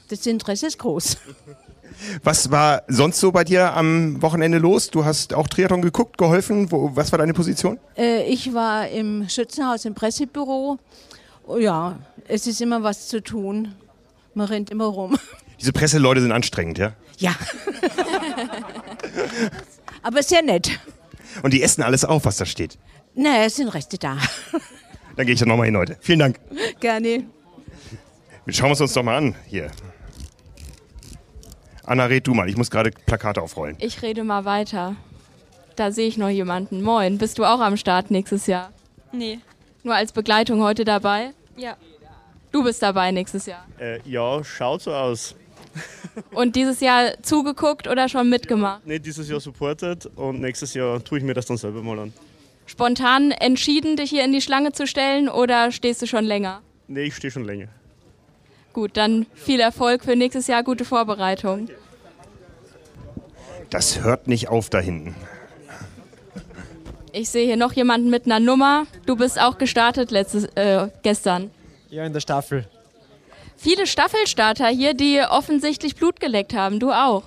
[0.09, 1.17] das Interesse ist groß.
[2.23, 4.89] Was war sonst so bei dir am Wochenende los?
[4.91, 6.71] Du hast auch Triathlon geguckt, geholfen.
[6.71, 7.79] Wo, was war deine Position?
[7.97, 10.79] Äh, ich war im Schützenhaus im Pressebüro.
[11.59, 13.75] Ja, es ist immer was zu tun.
[14.39, 15.19] Man rennt immer rum.
[15.59, 16.93] Diese Presseleute sind anstrengend, ja?
[17.19, 17.35] Ja.
[20.05, 20.79] Aber sehr nett.
[21.43, 22.79] Und die essen alles auf, was da steht.
[23.17, 24.17] Na, es sind Reste da.
[25.17, 25.97] Dann gehe ich da nochmal hin heute.
[26.01, 26.39] Vielen Dank.
[26.79, 27.25] Gerne.
[28.47, 29.73] Schauen wir es uns doch mal an hier.
[31.83, 32.49] Anna, red du mal.
[32.49, 33.75] Ich muss gerade Plakate aufrollen.
[33.81, 34.95] Ich rede mal weiter.
[35.75, 36.81] Da sehe ich noch jemanden.
[36.81, 38.73] Moin, bist du auch am Start nächstes Jahr?
[39.11, 39.41] Nee.
[39.83, 41.33] Nur als Begleitung heute dabei?
[41.57, 41.77] Ja.
[42.51, 43.67] Du bist dabei nächstes Jahr.
[43.79, 45.35] Äh, ja, schaut so aus.
[46.33, 48.87] Und dieses Jahr zugeguckt oder schon mitgemacht?
[48.87, 52.13] Nee, dieses Jahr supportet und nächstes Jahr tue ich mir das dann selber mal an.
[52.67, 56.63] Spontan entschieden, dich hier in die Schlange zu stellen oder stehst du schon länger?
[56.87, 57.69] Nee, ich stehe schon länger.
[58.73, 61.69] Gut, dann viel Erfolg für nächstes Jahr, gute Vorbereitung.
[63.71, 65.15] Das hört nicht auf da hinten.
[67.13, 68.87] Ich sehe hier noch jemanden mit einer Nummer.
[69.07, 71.51] Du bist auch gestartet letztes, äh, gestern.
[71.91, 72.67] Ja, in der Staffel.
[73.57, 76.79] Viele Staffelstarter hier, die offensichtlich Blut geleckt haben.
[76.79, 77.25] Du auch.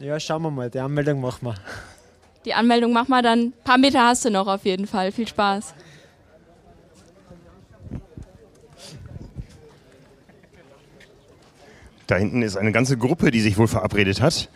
[0.00, 0.70] Ja, schauen wir mal.
[0.70, 1.54] Die Anmeldung machen wir.
[2.44, 3.38] Die Anmeldung mach mal dann.
[3.40, 5.12] Ein paar Meter hast du noch auf jeden Fall.
[5.12, 5.74] Viel Spaß.
[12.06, 14.48] Da hinten ist eine ganze Gruppe, die sich wohl verabredet hat.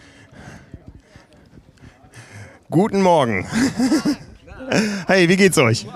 [2.70, 3.46] Guten Morgen.
[5.06, 5.86] Hey, wie geht's euch?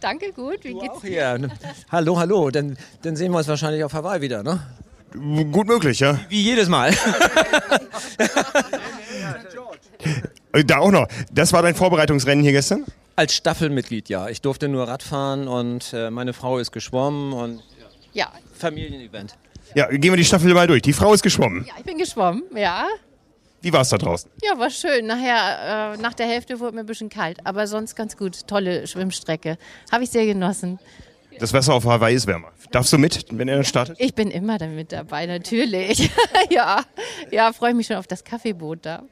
[0.00, 0.62] Danke, gut.
[0.64, 1.38] Wie geht's dir?
[1.38, 1.50] Ne-
[1.90, 2.50] hallo, hallo.
[2.50, 4.60] Dann, dann sehen wir uns wahrscheinlich auf Hawaii wieder, ne?
[5.52, 6.20] Gut möglich, ja.
[6.28, 6.92] Wie jedes Mal.
[10.52, 11.06] Äh, Da auch noch.
[11.32, 12.84] Das war dein Vorbereitungsrennen hier gestern?
[13.16, 14.28] Als Staffelmitglied, ja.
[14.28, 17.62] Ich durfte nur Radfahren und äh, meine Frau ist geschwommen und
[18.12, 18.30] Ja.
[18.56, 19.36] Familienevent.
[19.74, 20.82] Ja, gehen wir die Staffel mal durch.
[20.82, 21.64] Die Frau ist geschwommen.
[21.66, 22.86] ja, ich bin geschwommen, ja.
[23.60, 24.30] Wie war es da draußen?
[24.42, 25.06] Ja, war schön.
[25.06, 28.46] Nachher, äh, nach der Hälfte wurde mir ein bisschen kalt, aber sonst ganz gut.
[28.46, 29.58] Tolle Schwimmstrecke.
[29.90, 30.78] Habe ich sehr genossen.
[31.38, 32.48] Das Wasser auf Hawaii ist wärmer.
[32.70, 33.96] Darfst du mit, wenn er dann startet?
[34.00, 36.10] Ich bin immer damit dabei, natürlich.
[36.50, 36.82] ja,
[37.30, 39.04] ja, freue mich schon auf das Kaffeeboot da.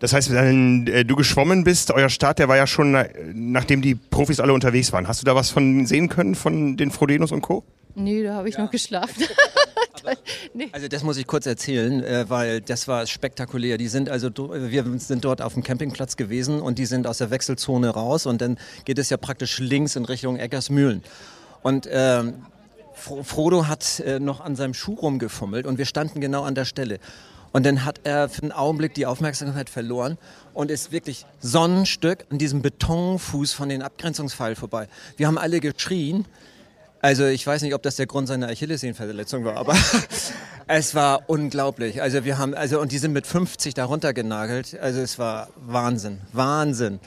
[0.00, 3.82] Das heißt, wenn äh, du geschwommen bist, euer Start, der war ja schon, äh, nachdem
[3.82, 5.08] die Profis alle unterwegs waren.
[5.08, 7.64] Hast du da was von sehen können, von den Frodenos und Co.?
[7.94, 9.24] Nee, da habe ich noch geschlafen.
[10.54, 10.68] nee.
[10.72, 13.78] Also das muss ich kurz erzählen, äh, weil das war spektakulär.
[13.78, 17.18] Die sind also, do- wir sind dort auf dem Campingplatz gewesen und die sind aus
[17.18, 21.02] der Wechselzone raus und dann geht es ja praktisch links in Richtung Eckersmühlen.
[21.62, 22.44] Und ähm,
[22.94, 26.64] Fro- Frodo hat äh, noch an seinem Schuh rumgefummelt und wir standen genau an der
[26.64, 26.98] Stelle.
[27.50, 30.18] Und dann hat er für einen Augenblick die Aufmerksamkeit verloren
[30.52, 34.86] und ist wirklich Sonnenstück an diesem Betonfuß von den Abgrenzungspfeil vorbei.
[35.16, 36.26] Wir haben alle geschrien.
[37.00, 39.74] Also ich weiß nicht, ob das der Grund seiner Achillessehnenverletzung war, aber
[40.66, 42.02] es war unglaublich.
[42.02, 44.76] Also wir haben, also und die sind mit 50 darunter genagelt.
[44.80, 46.98] Also es war Wahnsinn, Wahnsinn.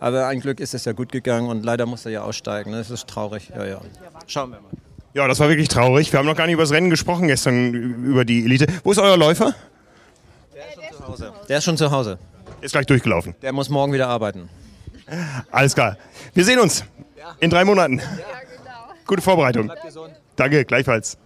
[0.00, 2.72] Aber ein Glück ist es ja gut gegangen und leider musste er ja aussteigen.
[2.72, 2.78] ne?
[2.78, 3.50] Das ist traurig.
[3.54, 3.80] Ja, ja.
[4.26, 4.70] Schauen wir mal.
[5.14, 6.12] Ja, das war wirklich traurig.
[6.12, 8.66] Wir haben noch gar nicht über das Rennen gesprochen gestern, über die Elite.
[8.82, 9.54] Wo ist euer Läufer?
[11.48, 12.18] Der ist schon zu Hause.
[12.60, 13.34] Ist gleich durchgelaufen.
[13.42, 14.48] Der muss morgen wieder arbeiten.
[15.50, 15.96] Alles klar.
[16.32, 16.84] Wir sehen uns
[17.40, 18.00] in drei Monaten.
[19.06, 19.70] Gute Vorbereitung.
[20.36, 21.18] Danke, gleichfalls.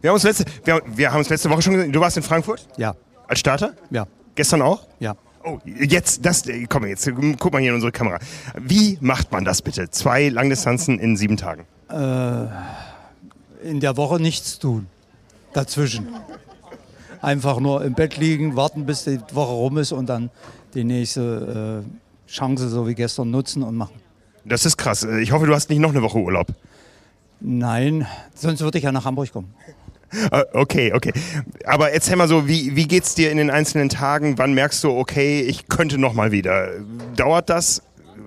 [0.00, 1.92] Wir haben uns letzte, wir, wir haben uns letzte Woche schon gesehen.
[1.92, 2.66] Du warst in Frankfurt?
[2.76, 2.96] Ja.
[3.28, 3.74] Als Starter?
[3.90, 4.06] Ja.
[4.34, 4.86] Gestern auch?
[4.98, 5.14] Ja.
[5.44, 8.18] Oh, jetzt, das, komm, jetzt guck mal hier in unsere Kamera.
[8.56, 9.90] Wie macht man das bitte?
[9.90, 11.66] Zwei Langdistanzen in sieben Tagen.
[11.88, 12.46] Äh,
[13.68, 14.86] in der Woche nichts tun.
[15.52, 16.08] Dazwischen.
[17.20, 20.30] Einfach nur im Bett liegen, warten, bis die Woche rum ist und dann
[20.74, 24.01] die nächste äh, Chance, so wie gestern, nutzen und machen.
[24.44, 25.04] Das ist krass.
[25.04, 26.48] Ich hoffe, du hast nicht noch eine Woche Urlaub.
[27.40, 29.54] Nein, sonst würde ich ja nach Hamburg kommen.
[30.30, 31.12] Äh, Okay, okay.
[31.64, 34.38] Aber erzähl mal so, wie, wie geht's dir in den einzelnen Tagen?
[34.38, 36.68] Wann merkst du, okay, ich könnte noch mal wieder?
[37.16, 37.82] Dauert das?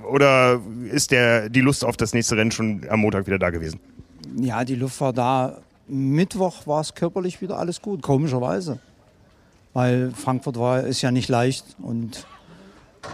[0.10, 0.60] Oder
[0.91, 3.80] ist der, die Lust auf das nächste Rennen schon am Montag wieder da gewesen?
[4.38, 5.58] Ja, die Luft war da.
[5.88, 8.80] Mittwoch war es körperlich wieder alles gut, komischerweise.
[9.73, 11.65] Weil Frankfurt war, ist ja nicht leicht.
[11.82, 12.25] Und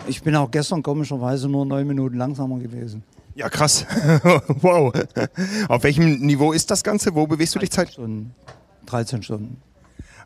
[0.07, 3.03] ich bin auch gestern komischerweise nur neun Minuten langsamer gewesen.
[3.35, 3.85] Ja, krass.
[4.61, 4.93] wow.
[5.67, 7.15] Auf welchem Niveau ist das Ganze?
[7.15, 7.91] Wo bewegst du dich Zeit?
[7.93, 8.35] Stunden.
[8.87, 9.61] 13 Stunden.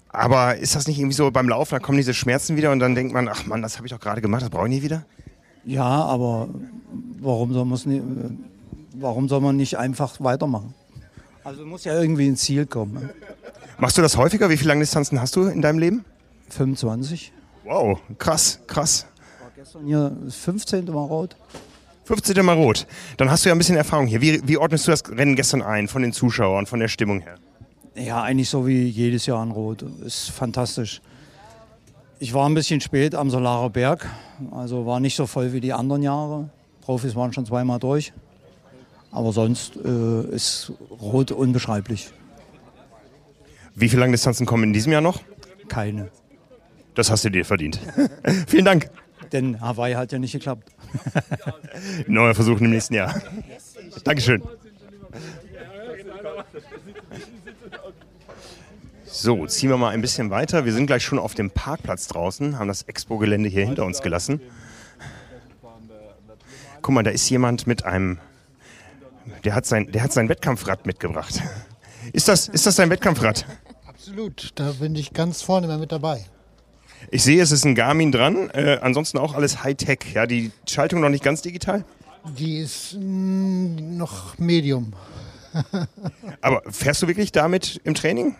[0.09, 2.95] Aber ist das nicht irgendwie so beim Laufen, da kommen diese Schmerzen wieder und dann
[2.95, 5.05] denkt man, ach Mann, das habe ich doch gerade gemacht, das brauche ich nie wieder?
[5.65, 6.47] Ja, aber
[7.19, 8.01] warum soll, nie,
[8.93, 10.73] warum soll man nicht einfach weitermachen?
[11.43, 13.09] Also muss ja irgendwie ins Ziel kommen.
[13.77, 14.49] Machst du das häufiger?
[14.49, 16.05] Wie viele Langdistanzen hast du in deinem Leben?
[16.49, 17.33] 25.
[17.65, 19.07] Wow, krass, krass.
[19.65, 20.85] Gestern hier das 15.
[20.85, 21.35] Mal rot.
[22.03, 22.45] 15.
[22.45, 22.85] Mal rot.
[23.17, 24.21] Dann hast du ja ein bisschen Erfahrung hier.
[24.21, 27.39] Wie, wie ordnest du das Rennen gestern ein, von den Zuschauern, von der Stimmung her?
[27.95, 29.83] Ja, eigentlich so wie jedes Jahr in Rot.
[30.05, 31.01] Ist fantastisch.
[32.19, 34.07] Ich war ein bisschen spät am Solarer Berg,
[34.51, 36.51] also war nicht so voll wie die anderen Jahre.
[36.81, 38.13] Profis waren schon zweimal durch.
[39.09, 42.11] Aber sonst äh, ist Rot unbeschreiblich.
[43.73, 45.21] Wie viele Langdistanzen kommen in diesem Jahr noch?
[45.69, 46.11] Keine.
[46.93, 47.79] Das hast du dir verdient.
[48.47, 48.91] Vielen Dank.
[49.35, 50.71] Denn Hawaii hat ja nicht geklappt.
[52.07, 53.21] Neuer Versuch im nächsten Jahr.
[54.05, 54.41] Dankeschön.
[59.03, 60.63] So, ziehen wir mal ein bisschen weiter.
[60.63, 64.39] Wir sind gleich schon auf dem Parkplatz draußen, haben das Expo-Gelände hier hinter uns gelassen.
[66.81, 68.19] Guck mal, da ist jemand mit einem.
[69.43, 71.41] Der hat sein, der hat sein Wettkampfrad mitgebracht.
[72.13, 73.45] Ist das, ist das dein Wettkampfrad?
[73.85, 76.23] Absolut, da bin ich ganz vorne mal mit dabei.
[77.11, 78.49] Ich sehe, es ist ein Garmin dran.
[78.49, 80.13] Äh, ansonsten auch alles Hightech.
[80.13, 81.85] Ja, die Schaltung noch nicht ganz digital.
[82.37, 84.93] Die ist mm, noch Medium.
[86.41, 88.35] Aber fährst du wirklich damit im Training?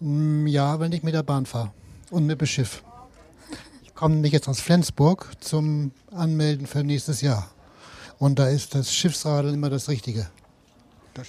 [0.00, 1.72] Mm, ja, wenn ich mit der Bahn fahre
[2.10, 2.82] und mit dem Schiff.
[3.82, 7.50] Ich komme nämlich jetzt aus Flensburg zum Anmelden für nächstes Jahr.
[8.18, 10.28] Und da ist das Schiffsradeln immer das Richtige.
[11.14, 11.28] Das?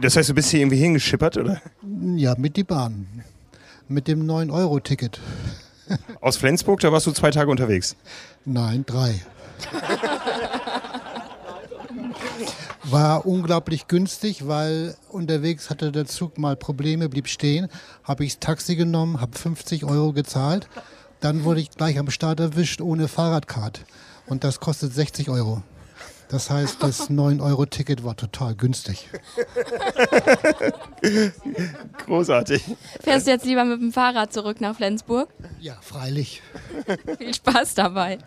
[0.00, 1.60] Das heißt, du bist hier irgendwie hingeschippert, oder?
[2.16, 3.24] Ja, mit die Bahn.
[3.92, 5.20] Mit dem 9-Euro-Ticket.
[6.22, 7.94] Aus Flensburg, da warst du zwei Tage unterwegs.
[8.46, 9.20] Nein, drei.
[12.84, 17.68] War unglaublich günstig, weil unterwegs hatte der Zug mal Probleme, blieb stehen.
[18.02, 20.68] Habe ich das Taxi genommen, habe 50 Euro gezahlt.
[21.20, 23.84] Dann wurde ich gleich am Start erwischt ohne Fahrradcard.
[24.26, 25.62] Und das kostet 60 Euro.
[26.32, 29.06] Das heißt, das 9-Euro-Ticket war total günstig.
[32.06, 32.64] Großartig.
[33.00, 35.28] Fährst du jetzt lieber mit dem Fahrrad zurück nach Flensburg?
[35.60, 36.40] Ja, freilich.
[37.18, 38.18] Viel Spaß dabei.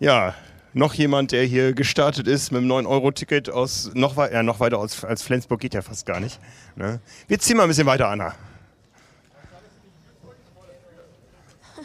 [0.00, 0.34] Ja,
[0.72, 5.04] noch jemand, der hier gestartet ist mit einem 9-Euro-Ticket aus noch, ja, noch weiter als,
[5.04, 6.40] als Flensburg geht ja fast gar nicht.
[6.74, 6.98] Ne?
[7.28, 8.34] Wir ziehen mal ein bisschen weiter, Anna.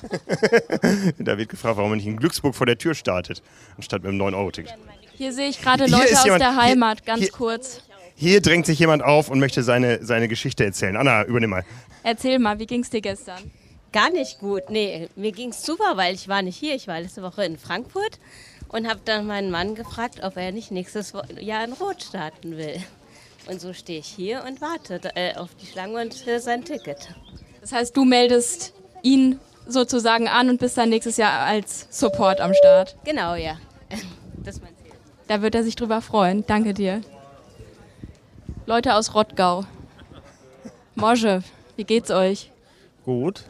[1.19, 3.41] da wird gefragt, warum man nicht in Glücksburg vor der Tür startet,
[3.75, 4.73] anstatt mit einem 9-Euro-Ticket.
[5.13, 7.81] Hier sehe ich gerade Leute aus jemand- der Heimat, ganz hier- kurz.
[8.15, 10.95] Hier drängt sich jemand auf und möchte seine, seine Geschichte erzählen.
[10.97, 11.63] Anna, übernimm mal.
[12.03, 13.51] Erzähl mal, wie ging's dir gestern?
[13.91, 14.63] Gar nicht gut.
[14.69, 16.73] Nee, mir ging's super, weil ich war nicht hier.
[16.73, 18.19] Ich war letzte Woche in Frankfurt
[18.69, 22.81] und habe dann meinen Mann gefragt, ob er nicht nächstes Jahr in Rot starten will.
[23.49, 26.97] Und so stehe ich hier und warte äh, auf die Schlange und für sein Ticket.
[27.61, 32.53] Das heißt, du meldest ihn sozusagen an und bist dann nächstes Jahr als Support am
[32.53, 32.95] Start.
[33.03, 33.57] Genau, ja.
[34.43, 34.93] Das ist mein Ziel.
[35.27, 36.45] Da wird er sich drüber freuen.
[36.47, 37.01] Danke dir.
[38.65, 39.65] Leute aus Rottgau.
[40.95, 41.43] Mosche,
[41.75, 42.51] wie geht's euch?
[43.03, 43.43] Gut.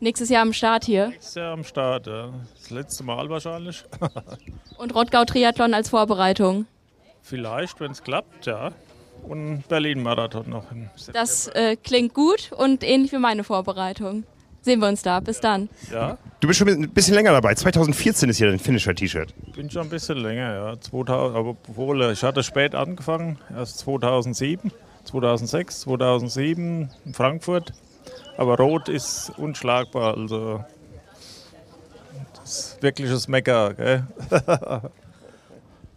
[0.00, 1.12] Nächstes Jahr am Start hier.
[1.18, 2.32] Ist ja am Start, ja.
[2.56, 3.84] Das letzte Mal wahrscheinlich.
[4.78, 6.66] Und Rottgau Triathlon als Vorbereitung.
[7.22, 8.72] Vielleicht, wenn es klappt, ja.
[9.22, 11.20] Und Berlin-Marathon noch im September.
[11.20, 14.24] Das äh, klingt gut und ähnlich wie meine Vorbereitung.
[14.64, 15.20] Sehen wir uns da.
[15.20, 15.68] Bis dann.
[15.92, 17.54] Ja, Du bist schon ein bisschen länger dabei.
[17.54, 19.32] 2014 ist hier dein Finisher-T-Shirt.
[19.56, 20.78] bin schon ein bisschen länger, ja.
[20.78, 24.70] 2000, aber obwohl, äh, ich hatte spät angefangen, erst 2007,
[25.04, 27.72] 2006, 2007 in Frankfurt.
[28.36, 30.62] Aber Rot ist unschlagbar, also
[32.34, 34.06] das ist wirkliches Mecker, gell?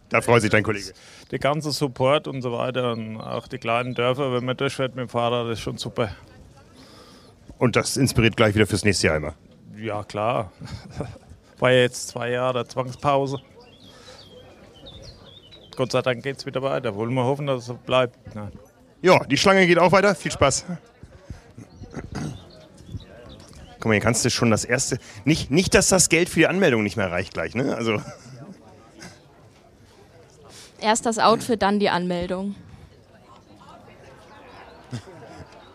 [0.08, 0.94] Da freut sich dein Kollege.
[1.30, 5.02] Der ganze Support und so weiter und auch die kleinen Dörfer, wenn man durchfährt mit
[5.06, 6.08] dem Fahrrad, ist schon super.
[7.58, 9.34] Und das inspiriert gleich wieder fürs nächste Jahr immer.
[9.76, 10.52] Ja, klar.
[11.58, 13.40] War ja jetzt zwei Jahre Zwangspause.
[15.76, 16.94] Gott sei Dank geht es wieder weiter.
[16.94, 18.34] Wollen wir hoffen, dass es so bleibt.
[18.34, 18.50] Ne?
[19.02, 20.14] Ja, die Schlange geht auch weiter.
[20.14, 20.66] Viel Spaß.
[23.74, 24.98] Guck mal, hier kannst du schon das erste.
[25.24, 27.76] Nicht, nicht, dass das Geld für die Anmeldung nicht mehr reicht gleich, ne?
[27.76, 28.02] Also.
[30.80, 32.56] Erst das Outfit, dann die Anmeldung.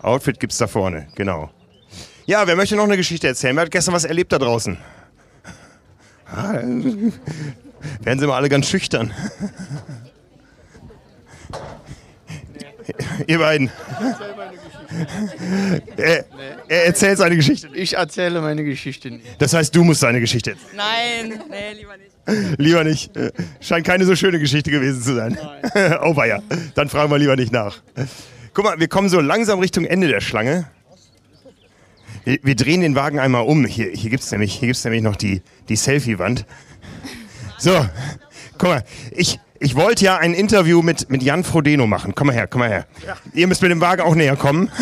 [0.02, 1.50] Outfit gibt's da vorne, genau.
[2.26, 3.54] Ja, wer möchte noch eine Geschichte erzählen?
[3.56, 4.78] Wer hat gestern was erlebt da draußen?
[6.26, 9.12] Ah, werden sie mal alle ganz schüchtern.
[13.26, 13.70] Ihr beiden.
[15.96, 16.24] Er,
[16.68, 17.68] er erzählt seine Geschichte.
[17.74, 19.24] Ich erzähle meine Geschichte nicht.
[19.38, 20.76] Das heißt, du musst seine Geschichte erzählen.
[20.76, 22.58] Nein, nee, lieber nicht.
[22.58, 23.16] Lieber nicht.
[23.16, 25.38] Äh, Scheint keine so schöne Geschichte gewesen zu sein.
[26.02, 26.42] oh weia.
[26.74, 27.82] Dann fragen wir lieber nicht nach.
[28.54, 30.68] Guck mal, wir kommen so langsam Richtung Ende der Schlange.
[32.24, 33.64] Wir, wir drehen den Wagen einmal um.
[33.64, 36.46] Hier, hier gibt es nämlich, hier gibt's nämlich noch die, die Selfie-Wand.
[37.58, 37.86] So,
[38.58, 42.14] guck mal, ich, ich wollte ja ein Interview mit, mit Jan Frodeno machen.
[42.14, 42.86] Komm mal her, komm mal her.
[43.32, 44.70] Ihr müsst mit dem Wagen auch näher kommen.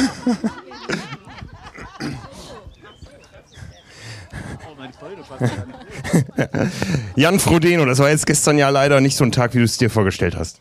[7.17, 9.79] Jan Frodeno, das war jetzt gestern ja leider nicht so ein Tag, wie du es
[9.79, 10.61] dir vorgestellt hast.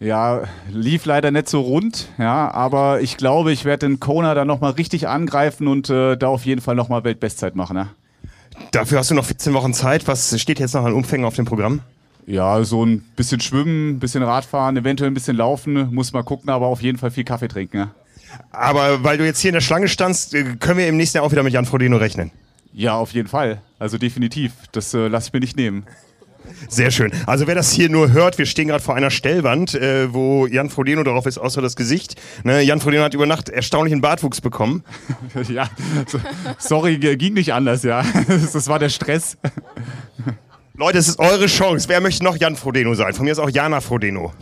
[0.00, 4.46] Ja, lief leider nicht so rund, ja, aber ich glaube, ich werde den Kona dann
[4.48, 7.76] nochmal richtig angreifen und äh, da auf jeden Fall nochmal Weltbestzeit machen.
[7.76, 7.88] Ja.
[8.72, 10.08] Dafür hast du noch 14 Wochen Zeit.
[10.08, 11.80] Was steht jetzt noch an Umfängen auf dem Programm?
[12.26, 16.48] Ja, so ein bisschen schwimmen, ein bisschen Radfahren, eventuell ein bisschen laufen, muss mal gucken,
[16.48, 17.76] aber auf jeden Fall viel Kaffee trinken.
[17.78, 17.90] Ja,
[18.52, 21.26] Aber weil du jetzt hier in der Schlange standst, äh, können wir im nächsten Jahr
[21.26, 22.30] auch wieder mit Jan Frodeno rechnen.
[22.72, 23.60] ja auf jeden Fall.
[23.78, 24.52] Also definitiv.
[24.72, 25.84] Das äh, lasse ich mir nicht nehmen.
[26.68, 27.12] Sehr schön.
[27.26, 30.70] Also wer das hier nur hört, wir stehen gerade vor einer Stellwand, äh, wo Jan
[30.70, 32.20] Frodeno drauf ist, außer das Gesicht.
[32.44, 34.84] Ne, Jan Frodeno hat über Nacht erstaunlichen Bartwuchs bekommen.
[35.48, 35.68] ja,
[36.06, 36.20] so,
[36.58, 38.04] sorry, ging nicht anders, ja.
[38.52, 39.36] Das war der Stress.
[40.74, 41.88] Leute, es ist eure Chance.
[41.88, 43.14] Wer möchte noch Jan Frodeno sein?
[43.14, 44.32] Von mir ist auch Jana Frodeno.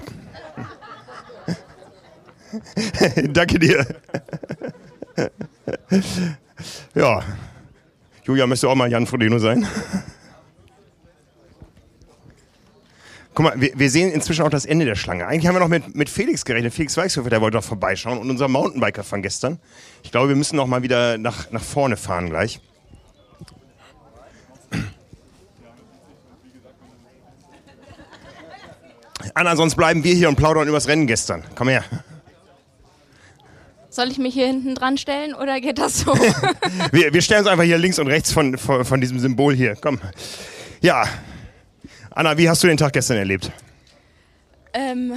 [3.33, 3.87] Danke dir.
[6.95, 7.23] ja.
[8.25, 9.67] Julia, möchtest du auch mal Jan Frodeno sein?
[13.39, 15.25] Guck mal, wir, wir sehen inzwischen auch das Ende der Schlange.
[15.25, 16.75] Eigentlich haben wir noch mit, mit Felix gerechnet.
[16.75, 18.19] Felix Weichshöfer, der wollte doch vorbeischauen.
[18.19, 19.61] Und unser Mountainbiker von gestern.
[20.03, 22.61] Ich glaube, wir müssen noch mal wieder nach, nach vorne fahren gleich.
[29.35, 31.45] Anna, sonst bleiben wir hier und plaudern übers Rennen gestern.
[31.55, 31.85] Komm her.
[33.89, 36.13] Soll ich mich hier hinten dran stellen oder geht das so?
[36.91, 39.77] Wir, wir stellen uns einfach hier links und rechts von, von, von diesem Symbol hier.
[39.81, 40.01] Komm.
[40.81, 41.05] Ja.
[42.19, 43.53] Anna, wie hast du den Tag gestern erlebt?
[44.73, 45.15] ähm,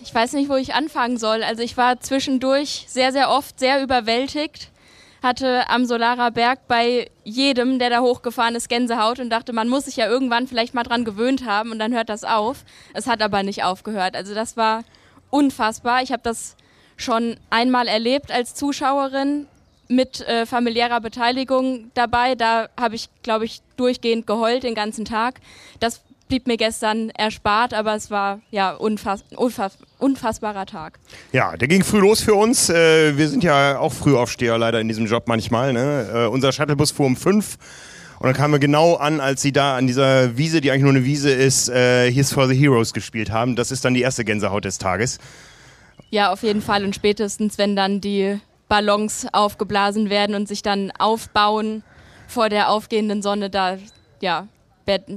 [0.00, 1.42] ich weiß nicht, wo ich anfangen soll.
[1.42, 4.70] Also ich war zwischendurch sehr, sehr oft sehr überwältigt.
[5.24, 9.86] Hatte am Solarer Berg bei jedem, der da hochgefahren ist, Gänsehaut und dachte, man muss
[9.86, 12.64] sich ja irgendwann vielleicht mal dran gewöhnt haben und dann hört das auf.
[12.94, 14.14] Es hat aber nicht aufgehört.
[14.14, 14.84] Also das war
[15.30, 16.04] unfassbar.
[16.04, 16.54] Ich habe das
[16.96, 19.48] schon einmal erlebt als Zuschauerin
[19.88, 22.36] mit äh, familiärer Beteiligung dabei.
[22.36, 25.40] Da habe ich, glaube ich, durchgehend geheult den ganzen Tag.
[25.80, 30.98] Das blieb mir gestern erspart, aber es war ja unfass, unfass, unfassbarer Tag.
[31.32, 32.68] Ja, der ging früh los für uns.
[32.68, 35.72] Äh, wir sind ja auch Frühaufsteher leider in diesem Job manchmal.
[35.72, 36.08] Ne?
[36.12, 37.58] Äh, unser Shuttlebus fuhr um fünf.
[38.18, 40.92] Und dann kamen wir genau an, als sie da an dieser Wiese, die eigentlich nur
[40.92, 43.56] eine Wiese ist, äh, Here's for the Heroes gespielt haben.
[43.56, 45.18] Das ist dann die erste Gänsehaut des Tages.
[46.10, 46.84] Ja, auf jeden Fall.
[46.84, 51.82] Und spätestens, wenn dann die Ballons aufgeblasen werden und sich dann aufbauen
[52.26, 53.76] vor der aufgehenden Sonne, da,
[54.20, 54.48] ja,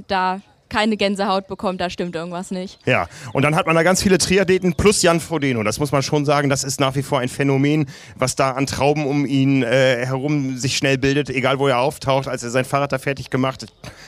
[0.08, 0.40] da
[0.70, 2.78] keine Gänsehaut bekommt, da stimmt irgendwas nicht.
[2.86, 5.62] Ja, und dann hat man da ganz viele Triathleten plus Jan Frodeno.
[5.62, 8.66] Das muss man schon sagen, das ist nach wie vor ein Phänomen, was da an
[8.66, 12.28] Trauben um ihn äh, herum sich schnell bildet, egal wo er auftaucht.
[12.28, 13.66] Als er sein Fahrrad da fertig gemacht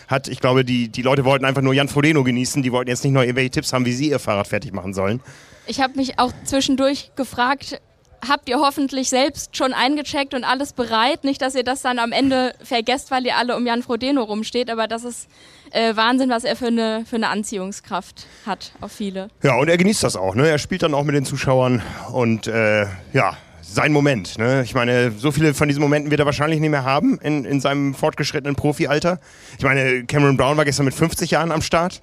[0.09, 2.63] hat, ich glaube, die, die Leute wollten einfach nur Jan Frodeno genießen.
[2.63, 5.21] Die wollten jetzt nicht noch irgendwelche Tipps haben, wie sie ihr Fahrrad fertig machen sollen.
[5.67, 7.81] Ich habe mich auch zwischendurch gefragt,
[8.27, 11.25] habt ihr hoffentlich selbst schon eingecheckt und alles bereit?
[11.25, 14.71] Nicht, dass ihr das dann am Ende vergesst, weil ihr alle um Jan Frodeno rumsteht,
[14.71, 15.29] aber das ist
[15.73, 19.29] äh, Wahnsinn, was er für eine, für eine Anziehungskraft hat auf viele.
[19.43, 20.35] Ja, und er genießt das auch.
[20.35, 20.49] Ne?
[20.49, 24.39] Er spielt dann auch mit den Zuschauern und äh, ja, sein Moment.
[24.39, 24.63] Ne?
[24.63, 27.61] Ich meine, so viele von diesen Momenten wird er wahrscheinlich nicht mehr haben in, in
[27.61, 29.19] seinem fortgeschrittenen Profialter.
[29.59, 32.01] Ich meine, Cameron Brown war gestern mit 50 Jahren am Start.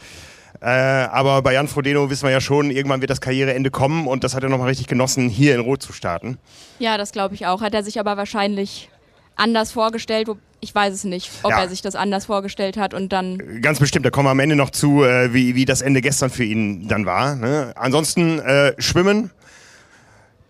[0.62, 4.24] Äh, aber bei Jan Frodeno wissen wir ja schon, irgendwann wird das Karriereende kommen und
[4.24, 6.38] das hat er nochmal richtig genossen, hier in Rot zu starten.
[6.80, 7.62] Ja, das glaube ich auch.
[7.62, 8.90] Hat er sich aber wahrscheinlich
[9.40, 10.28] anders vorgestellt.
[10.28, 11.62] wo- Ich weiß es nicht, ob Ja.
[11.62, 14.58] er sich das anders vorgestellt hat und dann Ganz bestimmt, da kommen wir am Ende
[14.58, 17.36] noch zu, äh, wie, wie das Ende gestern für ihn dann war.
[17.36, 17.72] Ne?
[17.78, 19.32] Ansonsten äh, Schwimmen.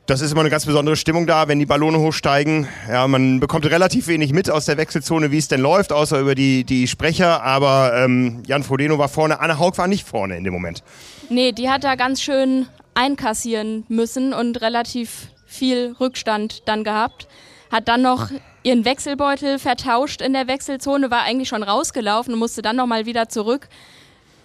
[0.07, 2.67] Das ist immer eine ganz besondere Stimmung da, wenn die Ballone hochsteigen.
[2.89, 6.33] Ja, man bekommt relativ wenig mit aus der Wechselzone, wie es denn läuft, außer über
[6.33, 7.43] die, die Sprecher.
[7.43, 10.81] Aber ähm, Jan Frodeno war vorne, Anna Haug war nicht vorne in dem Moment.
[11.29, 12.65] Nee, die hat da ganz schön
[12.95, 17.27] einkassieren müssen und relativ viel Rückstand dann gehabt.
[17.71, 18.31] Hat dann noch
[18.69, 23.27] ihren Wechselbeutel vertauscht in der Wechselzone, war eigentlich schon rausgelaufen und musste dann nochmal wieder
[23.27, 23.67] zurück.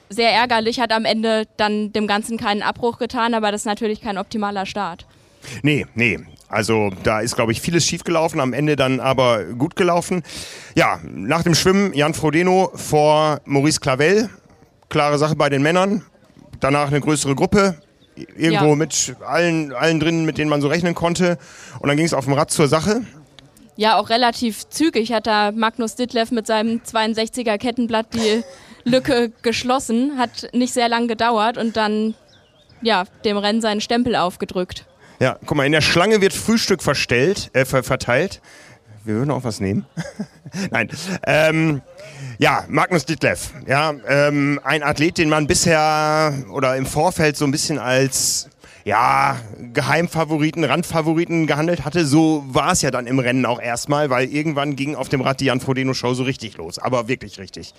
[0.09, 4.01] Sehr ärgerlich, hat am Ende dann dem Ganzen keinen Abbruch getan, aber das ist natürlich
[4.01, 5.07] kein optimaler Start.
[5.63, 6.19] Nee, nee.
[6.49, 10.23] Also da ist, glaube ich, vieles schiefgelaufen, am Ende dann aber gut gelaufen.
[10.75, 14.31] Ja, nach dem Schwimmen Jan Frodeno vor Maurice Clavel.
[14.89, 16.03] Klare Sache bei den Männern.
[16.61, 17.77] Danach eine größere Gruppe.
[18.37, 18.77] Irgendwo Ja.
[18.77, 21.37] mit allen, allen drin, mit denen man so rechnen konnte.
[21.81, 23.03] Und dann ging es auf dem Rad zur Sache.
[23.77, 28.43] Ja, auch relativ zügig hat da Magnus Ditlev mit seinem 62er Kettenblatt die
[28.85, 30.19] Lücke geschlossen.
[30.19, 32.15] Hat nicht sehr lang gedauert und dann
[32.83, 34.87] ja, dem Rennen seinen Stempel aufgedrückt.
[35.21, 38.41] Ja, guck mal, in der Schlange wird Frühstück verstellt, äh, ver verteilt.
[39.05, 39.87] Wir würden auch was nehmen.
[40.71, 40.89] Nein.
[41.27, 41.83] Ähm,
[42.39, 43.51] ja, Magnus Ditlev.
[43.67, 48.49] Ja, ähm, ein Athlet, den man bisher oder im Vorfeld so ein bisschen als
[48.85, 49.41] ja,
[49.73, 52.05] Geheimfavoriten, Randfavoriten gehandelt hatte.
[52.05, 55.41] So war es ja dann im Rennen auch erstmal, weil irgendwann ging auf dem Rad
[55.41, 56.79] die Jan Frodeno Show so richtig los.
[56.79, 57.73] Aber wirklich richtig.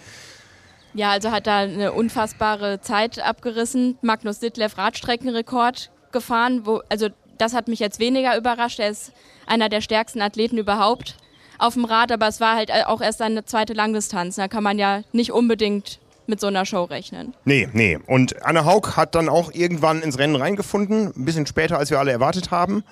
[0.96, 3.98] Ja, also hat da eine unfassbare Zeit abgerissen.
[4.02, 6.66] Magnus Ditlev Radstreckenrekord gefahren.
[6.66, 8.80] Wo, also das hat mich jetzt weniger überrascht.
[8.80, 9.12] Er ist
[9.46, 11.18] einer der stärksten Athleten überhaupt
[11.60, 14.38] auf dem Rad, aber es war halt auch erst seine zweite Langdistanz.
[14.38, 17.34] Da kann man ja nicht unbedingt mit so einer Show rechnen.
[17.46, 17.98] Nee, nee.
[18.08, 21.14] Und Anne Haug hat dann auch irgendwann ins Rennen reingefunden.
[21.16, 22.84] Ein bisschen später, als wir alle erwartet haben.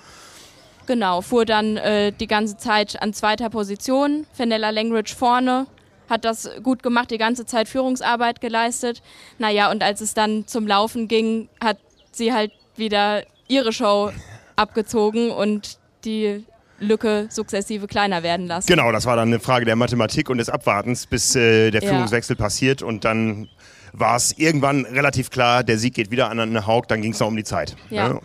[0.86, 4.26] Genau, fuhr dann äh, die ganze Zeit an zweiter Position.
[4.32, 5.66] Fenella Langridge vorne,
[6.10, 9.02] hat das gut gemacht, die ganze Zeit Führungsarbeit geleistet.
[9.38, 11.78] Naja, und als es dann zum Laufen ging, hat
[12.12, 14.12] sie halt wieder ihre Show
[14.56, 16.44] abgezogen und die
[16.80, 18.66] Lücke sukzessive kleiner werden lassen.
[18.66, 21.88] Genau, das war dann eine Frage der Mathematik und des Abwartens, bis äh, der Ja.
[21.90, 22.82] Führungswechsel passiert.
[22.82, 23.48] Und dann
[23.92, 27.20] war es irgendwann relativ klar, der Sieg geht wieder an Anne Haug, dann ging es
[27.20, 27.76] noch um die Zeit.
[27.90, 28.08] Ja.
[28.08, 28.20] Ne?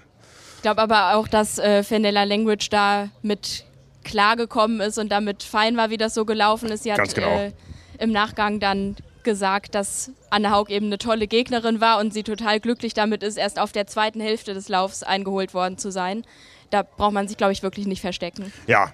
[0.56, 3.66] Ich glaube aber auch, dass äh, Fenella Langridge da mit
[4.04, 6.84] klargekommen ist und damit fein war, wie das so gelaufen ist.
[6.84, 7.28] Sie hat genau.
[7.28, 7.52] äh,
[8.00, 12.60] im Nachgang dann gesagt, dass Anne Haug eben eine tolle Gegnerin war und sie total
[12.60, 16.24] glücklich damit ist, erst auf der zweiten Hälfte des Laufs eingeholt worden zu sein.
[16.70, 18.52] Da braucht man sich, glaube ich, wirklich nicht verstecken.
[18.68, 18.94] Ja.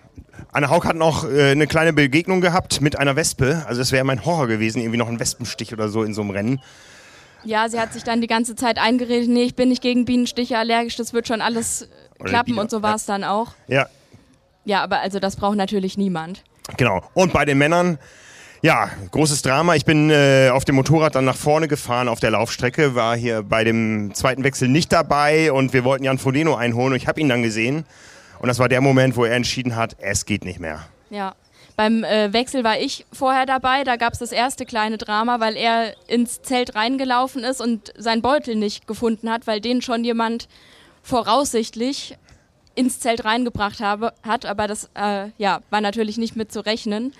[0.52, 3.64] Anne Haug hat noch äh, eine kleine Begegnung gehabt mit einer Wespe.
[3.68, 6.32] Also es wäre mein Horror gewesen, irgendwie noch ein Wespenstich oder so in so einem
[6.32, 6.62] Rennen.
[7.44, 10.58] Ja, sie hat sich dann die ganze Zeit eingeredet, nee, ich bin nicht gegen Bienenstiche
[10.58, 11.88] allergisch, das wird schon alles
[12.20, 13.54] Oder klappen und so war es dann auch.
[13.68, 13.88] Ja,
[14.66, 16.44] Ja, aber also das braucht natürlich niemand.
[16.78, 17.04] Genau.
[17.14, 18.00] Und bei den Männern,
[18.66, 19.76] ja, großes Drama.
[19.76, 23.44] Ich bin äh, auf dem Motorrad dann nach vorne gefahren auf der Laufstrecke, war hier
[23.44, 27.22] bei dem zweiten Wechsel nicht dabei und wir wollten Jan Frodeno einholen und ich habe
[27.22, 27.86] ihn dann gesehen.
[28.40, 30.80] Und das war der Moment, wo er entschieden hat, es geht nicht mehr.
[31.12, 31.36] Ja.
[31.76, 33.84] Beim äh, Wechsel war ich vorher dabei.
[33.84, 38.24] Da gab es das erste kleine Drama, weil er ins Zelt reingelaufen ist und seinen
[38.24, 40.48] Beutel nicht gefunden hat, weil den schon jemand
[41.04, 42.18] voraussichtlich
[42.74, 44.48] ins Zelt reingebracht habe, hat.
[44.48, 47.14] Aber das äh, ja, war natürlich nicht mit zu rechnen.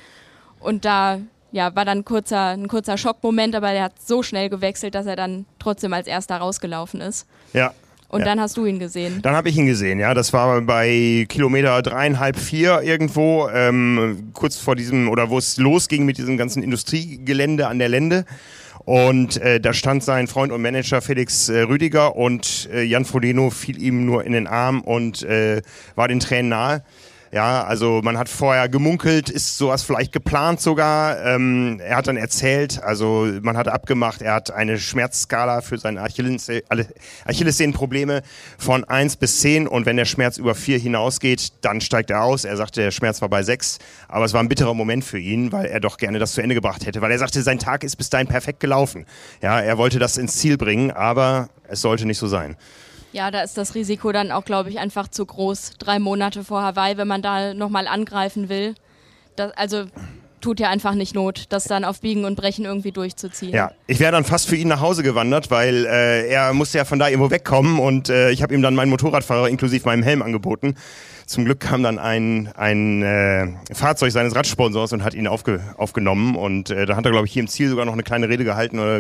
[0.60, 1.20] Und da
[1.56, 5.06] ja, war dann ein kurzer, ein kurzer Schockmoment, aber er hat so schnell gewechselt, dass
[5.06, 7.26] er dann trotzdem als erster rausgelaufen ist.
[7.54, 7.74] Ja.
[8.10, 8.26] Und ja.
[8.26, 9.22] dann hast du ihn gesehen.
[9.22, 10.14] Dann habe ich ihn gesehen, ja.
[10.14, 16.06] Das war bei Kilometer dreieinhalb, vier irgendwo, ähm, kurz vor diesem, oder wo es losging
[16.06, 18.26] mit diesem ganzen Industriegelände an der Lände.
[18.84, 23.50] Und äh, da stand sein Freund und Manager Felix äh, Rüdiger und äh, Jan Frodeno
[23.50, 25.62] fiel ihm nur in den Arm und äh,
[25.96, 26.84] war den Tränen nahe.
[27.36, 31.22] Ja, also man hat vorher gemunkelt, ist sowas vielleicht geplant sogar.
[31.22, 36.02] Ähm, er hat dann erzählt, also man hat abgemacht, er hat eine Schmerzskala für seine
[36.02, 36.50] Achilles
[37.26, 38.22] Achillessehnenprobleme
[38.58, 42.46] von 1 bis 10 und wenn der Schmerz über 4 hinausgeht, dann steigt er aus.
[42.46, 45.52] Er sagte, der Schmerz war bei 6, aber es war ein bitterer Moment für ihn,
[45.52, 47.98] weil er doch gerne das zu Ende gebracht hätte, weil er sagte, sein Tag ist
[47.98, 49.06] bis dahin perfekt gelaufen.
[49.42, 52.56] Ja, er wollte das ins Ziel bringen, aber es sollte nicht so sein.
[53.16, 55.76] Ja, da ist das Risiko dann auch, glaube ich, einfach zu groß.
[55.80, 58.76] Drei Monate vor Hawaii, wenn man da nochmal angreifen will.
[59.38, 59.86] Das, also
[60.46, 63.52] tut ja einfach nicht Not, das dann auf Biegen und Brechen irgendwie durchzuziehen.
[63.52, 66.86] Ja, ich wäre dann fast für ihn nach Hause gewandert, weil äh, er musste ja
[66.86, 70.22] von da irgendwo wegkommen und äh, ich habe ihm dann meinen Motorradfahrer inklusive meinem Helm
[70.22, 70.76] angeboten.
[71.26, 76.36] Zum Glück kam dann ein, ein äh, Fahrzeug seines Radsponsors und hat ihn aufge, aufgenommen
[76.36, 78.44] und äh, da hat er, glaube ich, hier im Ziel sogar noch eine kleine Rede
[78.44, 79.00] gehalten oder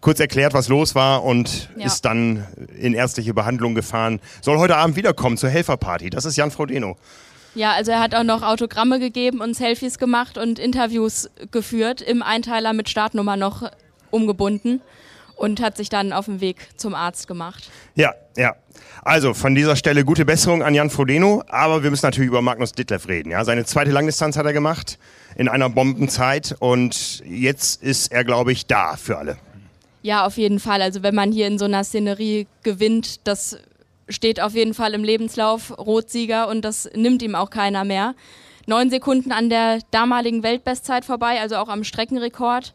[0.00, 1.86] kurz erklärt, was los war und Ja.
[1.86, 2.44] ist dann
[2.76, 4.18] in ärztliche Behandlung gefahren.
[4.40, 6.10] Soll heute Abend wiederkommen zur Helferparty.
[6.10, 6.96] Das ist Jan Frodeno.
[7.54, 12.22] Ja, also er hat auch noch Autogramme gegeben und Selfies gemacht und Interviews geführt, im
[12.22, 13.70] Einteiler mit Startnummer noch
[14.10, 14.80] umgebunden
[15.36, 17.70] und hat sich dann auf den Weg zum Arzt gemacht.
[17.94, 18.54] Ja, ja.
[19.02, 22.72] Also von dieser Stelle gute Besserung an Jan Frodeno, aber wir müssen natürlich über Magnus
[22.72, 23.30] Ditlev reden.
[23.30, 24.98] Ja, seine zweite Langdistanz hat er gemacht
[25.34, 29.36] in einer Bombenzeit und jetzt ist er, glaube ich, da für alle.
[30.02, 30.82] Ja, auf jeden Fall.
[30.82, 33.58] Also wenn man hier in so einer Szenerie gewinnt, das
[34.08, 38.14] steht auf jeden Fall im Lebenslauf Rotsieger und das nimmt ihm auch keiner mehr.
[38.66, 42.74] Neun Sekunden an der damaligen Weltbestzeit vorbei, also auch am Streckenrekord.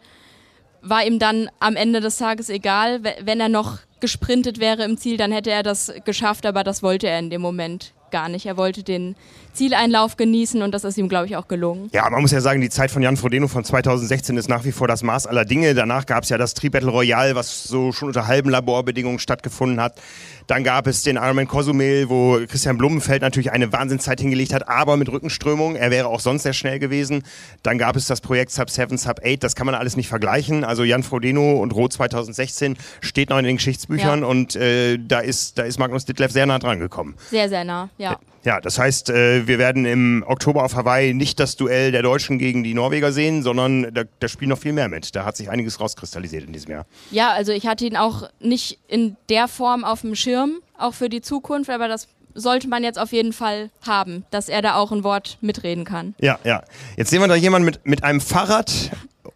[0.82, 3.04] War ihm dann am Ende des Tages egal.
[3.04, 6.84] We- Wenn er noch gesprintet wäre im Ziel, dann hätte er das geschafft, aber das
[6.84, 8.46] wollte er in dem Moment gar nicht.
[8.46, 9.16] Er wollte den
[9.58, 11.90] Zieleinlauf genießen und das ist ihm, glaube ich, auch gelungen.
[11.94, 14.72] Ja, man muss ja sagen, die Zeit von Jan Frodeno von 2016 ist nach wie
[14.72, 15.74] vor das Maß aller Dinge.
[15.74, 20.00] Danach gab es ja das Tri-Battle Royale, was so schon unter halben Laborbedingungen stattgefunden hat.
[20.46, 24.96] Dann gab es den Ironman Cozumel, wo Christian Blumenfeld natürlich eine Wahnsinnszeit hingelegt hat, aber
[24.96, 25.76] mit Rückenströmung.
[25.76, 27.24] Er wäre auch sonst sehr schnell gewesen.
[27.64, 29.44] Dann gab es das Projekt Sub 7, Sub 8.
[29.44, 30.64] Das kann man alles nicht vergleichen.
[30.64, 34.26] Also Jan Frodeno und Roth 2016 steht noch in den Geschichtsbüchern Ja.
[34.28, 37.16] und äh, da, ist, da ist Magnus Ditlev sehr nah dran gekommen.
[37.30, 38.18] Sehr, sehr nah, ja.
[38.44, 42.40] Ja, das heißt, äh, wir werden im Oktober auf Hawaii nicht das Duell der Deutschen
[42.40, 45.16] gegen die Norweger sehen, sondern da, da spielt noch viel mehr mit.
[45.16, 46.86] Da hat sich einiges rauskristallisiert in diesem Jahr.
[47.12, 51.10] Ja, also ich hatte ihn auch nicht in der Form auf dem Schirm, auch für
[51.10, 54.92] die Zukunft, aber das sollte man jetzt auf jeden Fall haben, dass er da auch
[54.92, 56.14] ein Wort mitreden kann.
[56.20, 56.64] Ja, ja.
[56.96, 58.92] Jetzt sehen wir da jemanden mit, mit einem Fahrrad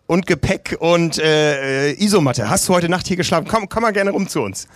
[0.05, 2.49] und Gepäck und äh, äh, Isomatte.
[2.49, 3.47] Hast du heute Nacht hier geschlafen?
[3.49, 4.67] Komm, komm mal gerne rum zu uns.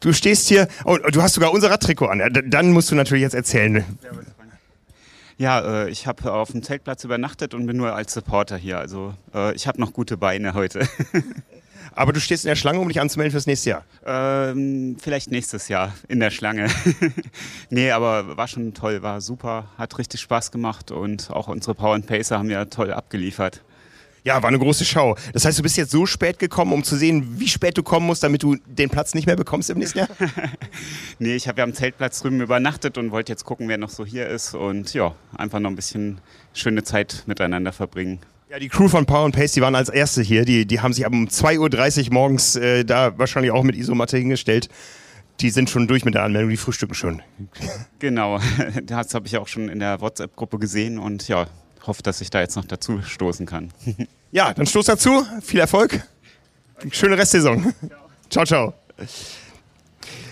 [0.00, 2.22] Du stehst hier, oh, du hast sogar unser Radtrikot an.
[2.46, 3.84] Dann musst du natürlich jetzt erzählen.
[5.38, 8.78] Ja, äh, ich habe auf dem Zeltplatz übernachtet und bin nur als Supporter hier.
[8.78, 10.88] Also äh, ich habe noch gute Beine heute.
[11.96, 13.84] Aber du stehst in der Schlange, um dich anzumelden fürs nächste Jahr?
[14.04, 16.68] Ähm, vielleicht nächstes Jahr in der Schlange.
[17.70, 21.94] nee, aber war schon toll, war super, hat richtig Spaß gemacht und auch unsere Power
[21.94, 23.62] and Pacer haben ja toll abgeliefert.
[24.26, 25.14] Ja, war eine große Show.
[25.32, 28.06] Das heißt, du bist jetzt so spät gekommen, um zu sehen, wie spät du kommen
[28.06, 30.08] musst, damit du den Platz nicht mehr bekommst im nächsten Jahr?
[31.20, 34.04] Nee, ich habe ja am Zeltplatz drüben übernachtet und wollte jetzt gucken, wer noch so
[34.04, 36.20] hier ist und ja, einfach noch ein bisschen
[36.52, 38.18] schöne Zeit miteinander verbringen.
[38.50, 40.44] Ja, die Crew von Power and Pace, die waren als erste hier.
[40.44, 44.68] Die, die haben sich um 2.30 Uhr morgens äh, da wahrscheinlich auch mit Isomatte hingestellt.
[45.40, 47.22] Die sind schon durch mit der Anmeldung, die frühstücken schon.
[48.00, 48.40] Genau,
[48.82, 51.46] das habe ich auch schon in der WhatsApp-Gruppe gesehen und ja,
[51.86, 53.72] hoffe, dass ich da jetzt noch dazu stoßen kann.
[54.32, 55.24] Ja, dann stoß dazu.
[55.40, 56.02] Viel Erfolg.
[56.90, 57.72] Schöne Restsaison.
[58.28, 58.74] Ciao, ciao.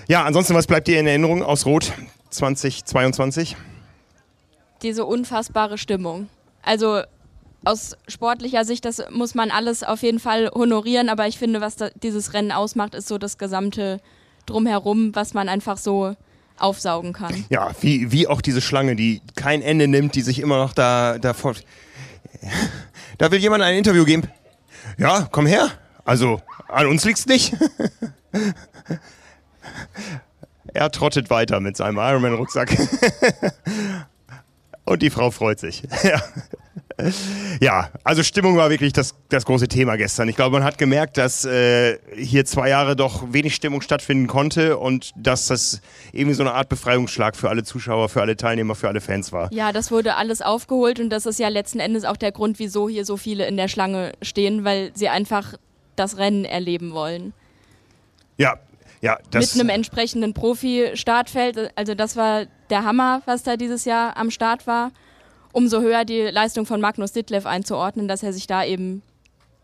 [0.08, 1.92] Ja, ansonsten, was bleibt dir in Erinnerung aus Rot
[2.30, 3.56] 2022?
[4.82, 6.28] Diese unfassbare Stimmung.
[6.62, 7.02] Also
[7.64, 11.76] aus sportlicher Sicht, das muss man alles auf jeden Fall honorieren, aber ich finde, was
[11.76, 14.00] da, dieses Rennen ausmacht, ist so das gesamte
[14.44, 16.14] Drumherum, was man einfach so
[16.58, 17.44] aufsaugen kann.
[17.48, 21.18] Ja, wie, wie auch diese Schlange, die kein Ende nimmt, die sich immer noch da,
[21.18, 21.64] da fort.
[23.16, 24.28] Da will jemand ein Interview geben.
[24.98, 25.70] Ja, komm her.
[26.04, 27.54] Also, an uns liegt's nicht.
[30.74, 32.76] er trottet weiter mit seinem Ironman-Rucksack.
[34.84, 35.84] Und die Frau freut sich.
[36.02, 36.20] ja.
[37.60, 40.28] Ja, also Stimmung war wirklich das, das große Thema gestern.
[40.28, 44.78] Ich glaube, man hat gemerkt, dass äh, hier zwei Jahre doch wenig Stimmung stattfinden konnte
[44.78, 45.80] und dass das
[46.12, 49.52] irgendwie so eine Art Befreiungsschlag für alle Zuschauer, für alle Teilnehmer, für alle Fans war.
[49.52, 52.88] Ja, das wurde alles aufgeholt und das ist ja letzten Endes auch der Grund, wieso
[52.88, 55.54] hier so viele in der Schlange stehen, weil sie einfach
[55.96, 57.32] das Rennen erleben wollen.
[58.36, 58.58] Ja,
[59.00, 59.54] ja, das.
[59.54, 61.72] Mit einem entsprechenden Profi-Startfeld.
[61.76, 64.92] Also das war der Hammer, was da dieses Jahr am Start war.
[65.54, 69.02] Umso höher die Leistung von Magnus Ditlev einzuordnen, dass er sich da eben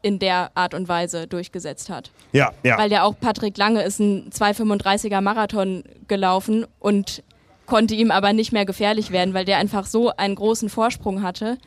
[0.03, 2.13] in der Art und Weise durchgesetzt hat.
[2.33, 2.79] Ja, ja.
[2.79, 7.25] Weil der auch Patrick Lange ist ein 2,35er Marathon gelaufen und
[7.67, 11.59] konnte ihm aber nicht mehr gefährlich werden, weil der einfach so einen großen Vorsprung hatte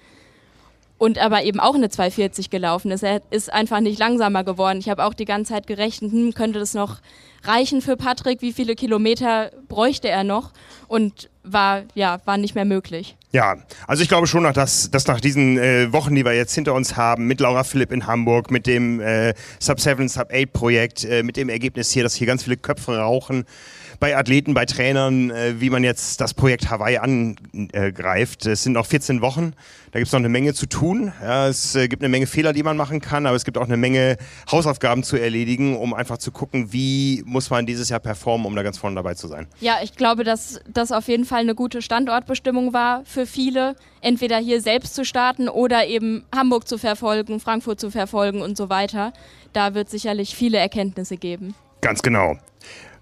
[0.97, 3.03] und aber eben auch eine 240 gelaufen ist.
[3.03, 4.80] Er ist einfach nicht langsamer geworden.
[4.80, 7.01] Ich habe auch die ganze Zeit gerechnet, hm, könnte das noch
[7.43, 8.41] reichen für Patrick?
[8.41, 10.53] Wie viele Kilometer bräuchte er noch?
[10.88, 13.17] Und war, ja, war nicht mehr möglich.
[13.36, 13.56] Ja,
[13.88, 16.76] also ich glaube schon noch, dass, dass nach diesen äh, Wochen, die wir jetzt hinter
[16.76, 21.04] uns haben, mit Laura Philipp in Hamburg, mit dem äh, Sub 7, Sub 8 Projekt,
[21.04, 23.46] äh, mit dem Ergebnis hier, dass hier ganz viele Köpfe rauchen,
[24.00, 28.46] bei Athleten, bei Trainern, äh, wie man jetzt das Projekt Hawaii angreift.
[28.46, 29.54] Es sind noch 14 Wochen,
[29.91, 31.14] da gibt es noch eine Menge zu tun.
[31.22, 33.66] Ja, es äh, gibt eine Menge Fehler, die man machen kann, aber es gibt auch
[33.66, 34.18] eine Menge
[34.52, 38.64] Hausaufgaben zu erledigen, um einfach zu gucken, wie muss man dieses Jahr performen, um da
[38.64, 39.48] ganz vorne dabei zu sein.
[39.60, 44.38] Ja, ich glaube, dass das auf jeden Fall eine gute Standortbestimmung war für viele, entweder
[44.38, 49.14] hier selbst zu starten oder eben Hamburg zu verfolgen, Frankfurt zu verfolgen und so weiter.
[49.54, 51.54] Da wird sicherlich viele Erkenntnisse geben.
[51.82, 52.38] Ganz genau.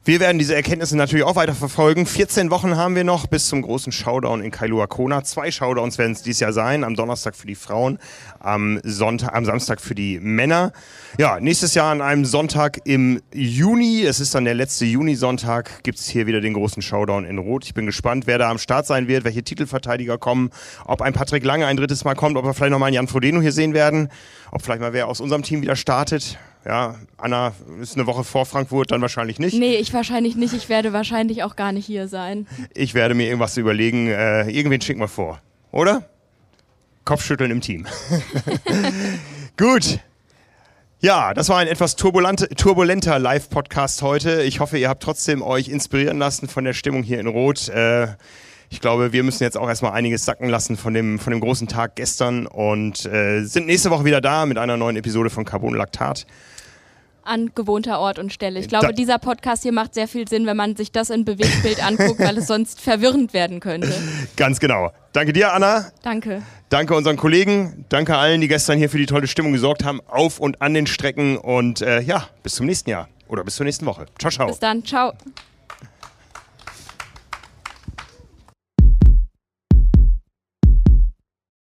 [0.03, 2.07] Wir werden diese Erkenntnisse natürlich auch weiter verfolgen.
[2.07, 5.23] 14 Wochen haben wir noch bis zum großen Showdown in Kailua Kona.
[5.23, 6.83] Zwei Showdowns werden es dieses Jahr sein.
[6.83, 7.99] Am Donnerstag für die Frauen,
[8.39, 10.71] am, Sonntag, am Samstag für die Männer.
[11.19, 15.99] Ja, nächstes Jahr an einem Sonntag im Juni, es ist dann der letzte Juni-Sonntag, gibt
[15.99, 17.65] es hier wieder den großen Showdown in Rot.
[17.65, 20.49] Ich bin gespannt, wer da am Start sein wird, welche Titelverteidiger kommen,
[20.85, 23.39] ob ein Patrick Lange ein drittes Mal kommt, ob wir vielleicht nochmal einen Jan Frodeno
[23.39, 24.09] hier sehen werden,
[24.49, 26.39] ob vielleicht mal wer aus unserem Team wieder startet.
[26.65, 29.57] Ja, Anna ist eine Woche vor Frankfurt, dann wahrscheinlich nicht.
[29.57, 30.53] Nee, ich wahrscheinlich nicht.
[30.53, 32.47] Ich werde wahrscheinlich auch gar nicht hier sein.
[32.75, 34.07] Ich werde mir irgendwas überlegen.
[34.07, 35.41] Äh, irgendwen schicken wir vor.
[35.71, 36.03] Oder?
[37.03, 37.87] Kopfschütteln im Team.
[39.57, 39.99] Gut.
[41.03, 44.43] Ja, das war ein etwas turbulente, turbulenter Live-Podcast heute.
[44.43, 47.69] Ich hoffe, ihr habt trotzdem euch inspirieren lassen von der Stimmung hier in Rot.
[47.69, 48.09] Äh,
[48.69, 51.67] ich glaube, wir müssen jetzt auch erstmal einiges sacken lassen von dem, von dem großen
[51.67, 55.73] Tag gestern und äh, sind nächste Woche wieder da mit einer neuen Episode von Carbon
[55.73, 56.27] Lactat.
[57.23, 58.59] An gewohnter Ort und Stelle.
[58.59, 61.23] Ich glaube, Da- dieser Podcast hier macht sehr viel Sinn, wenn man sich das in
[61.25, 63.93] Bewegtbild anguckt, weil es sonst verwirrend werden könnte.
[64.37, 64.91] Ganz genau.
[65.13, 65.91] Danke dir, Anna.
[66.01, 66.41] Danke.
[66.69, 67.85] Danke unseren Kollegen.
[67.89, 70.87] Danke allen, die gestern hier für die tolle Stimmung gesorgt haben, auf und an den
[70.87, 71.37] Strecken.
[71.37, 74.05] Und äh, ja, bis zum nächsten Jahr oder bis zur nächsten Woche.
[74.17, 74.47] Ciao, ciao.
[74.47, 74.83] Bis dann.
[74.83, 75.13] Ciao.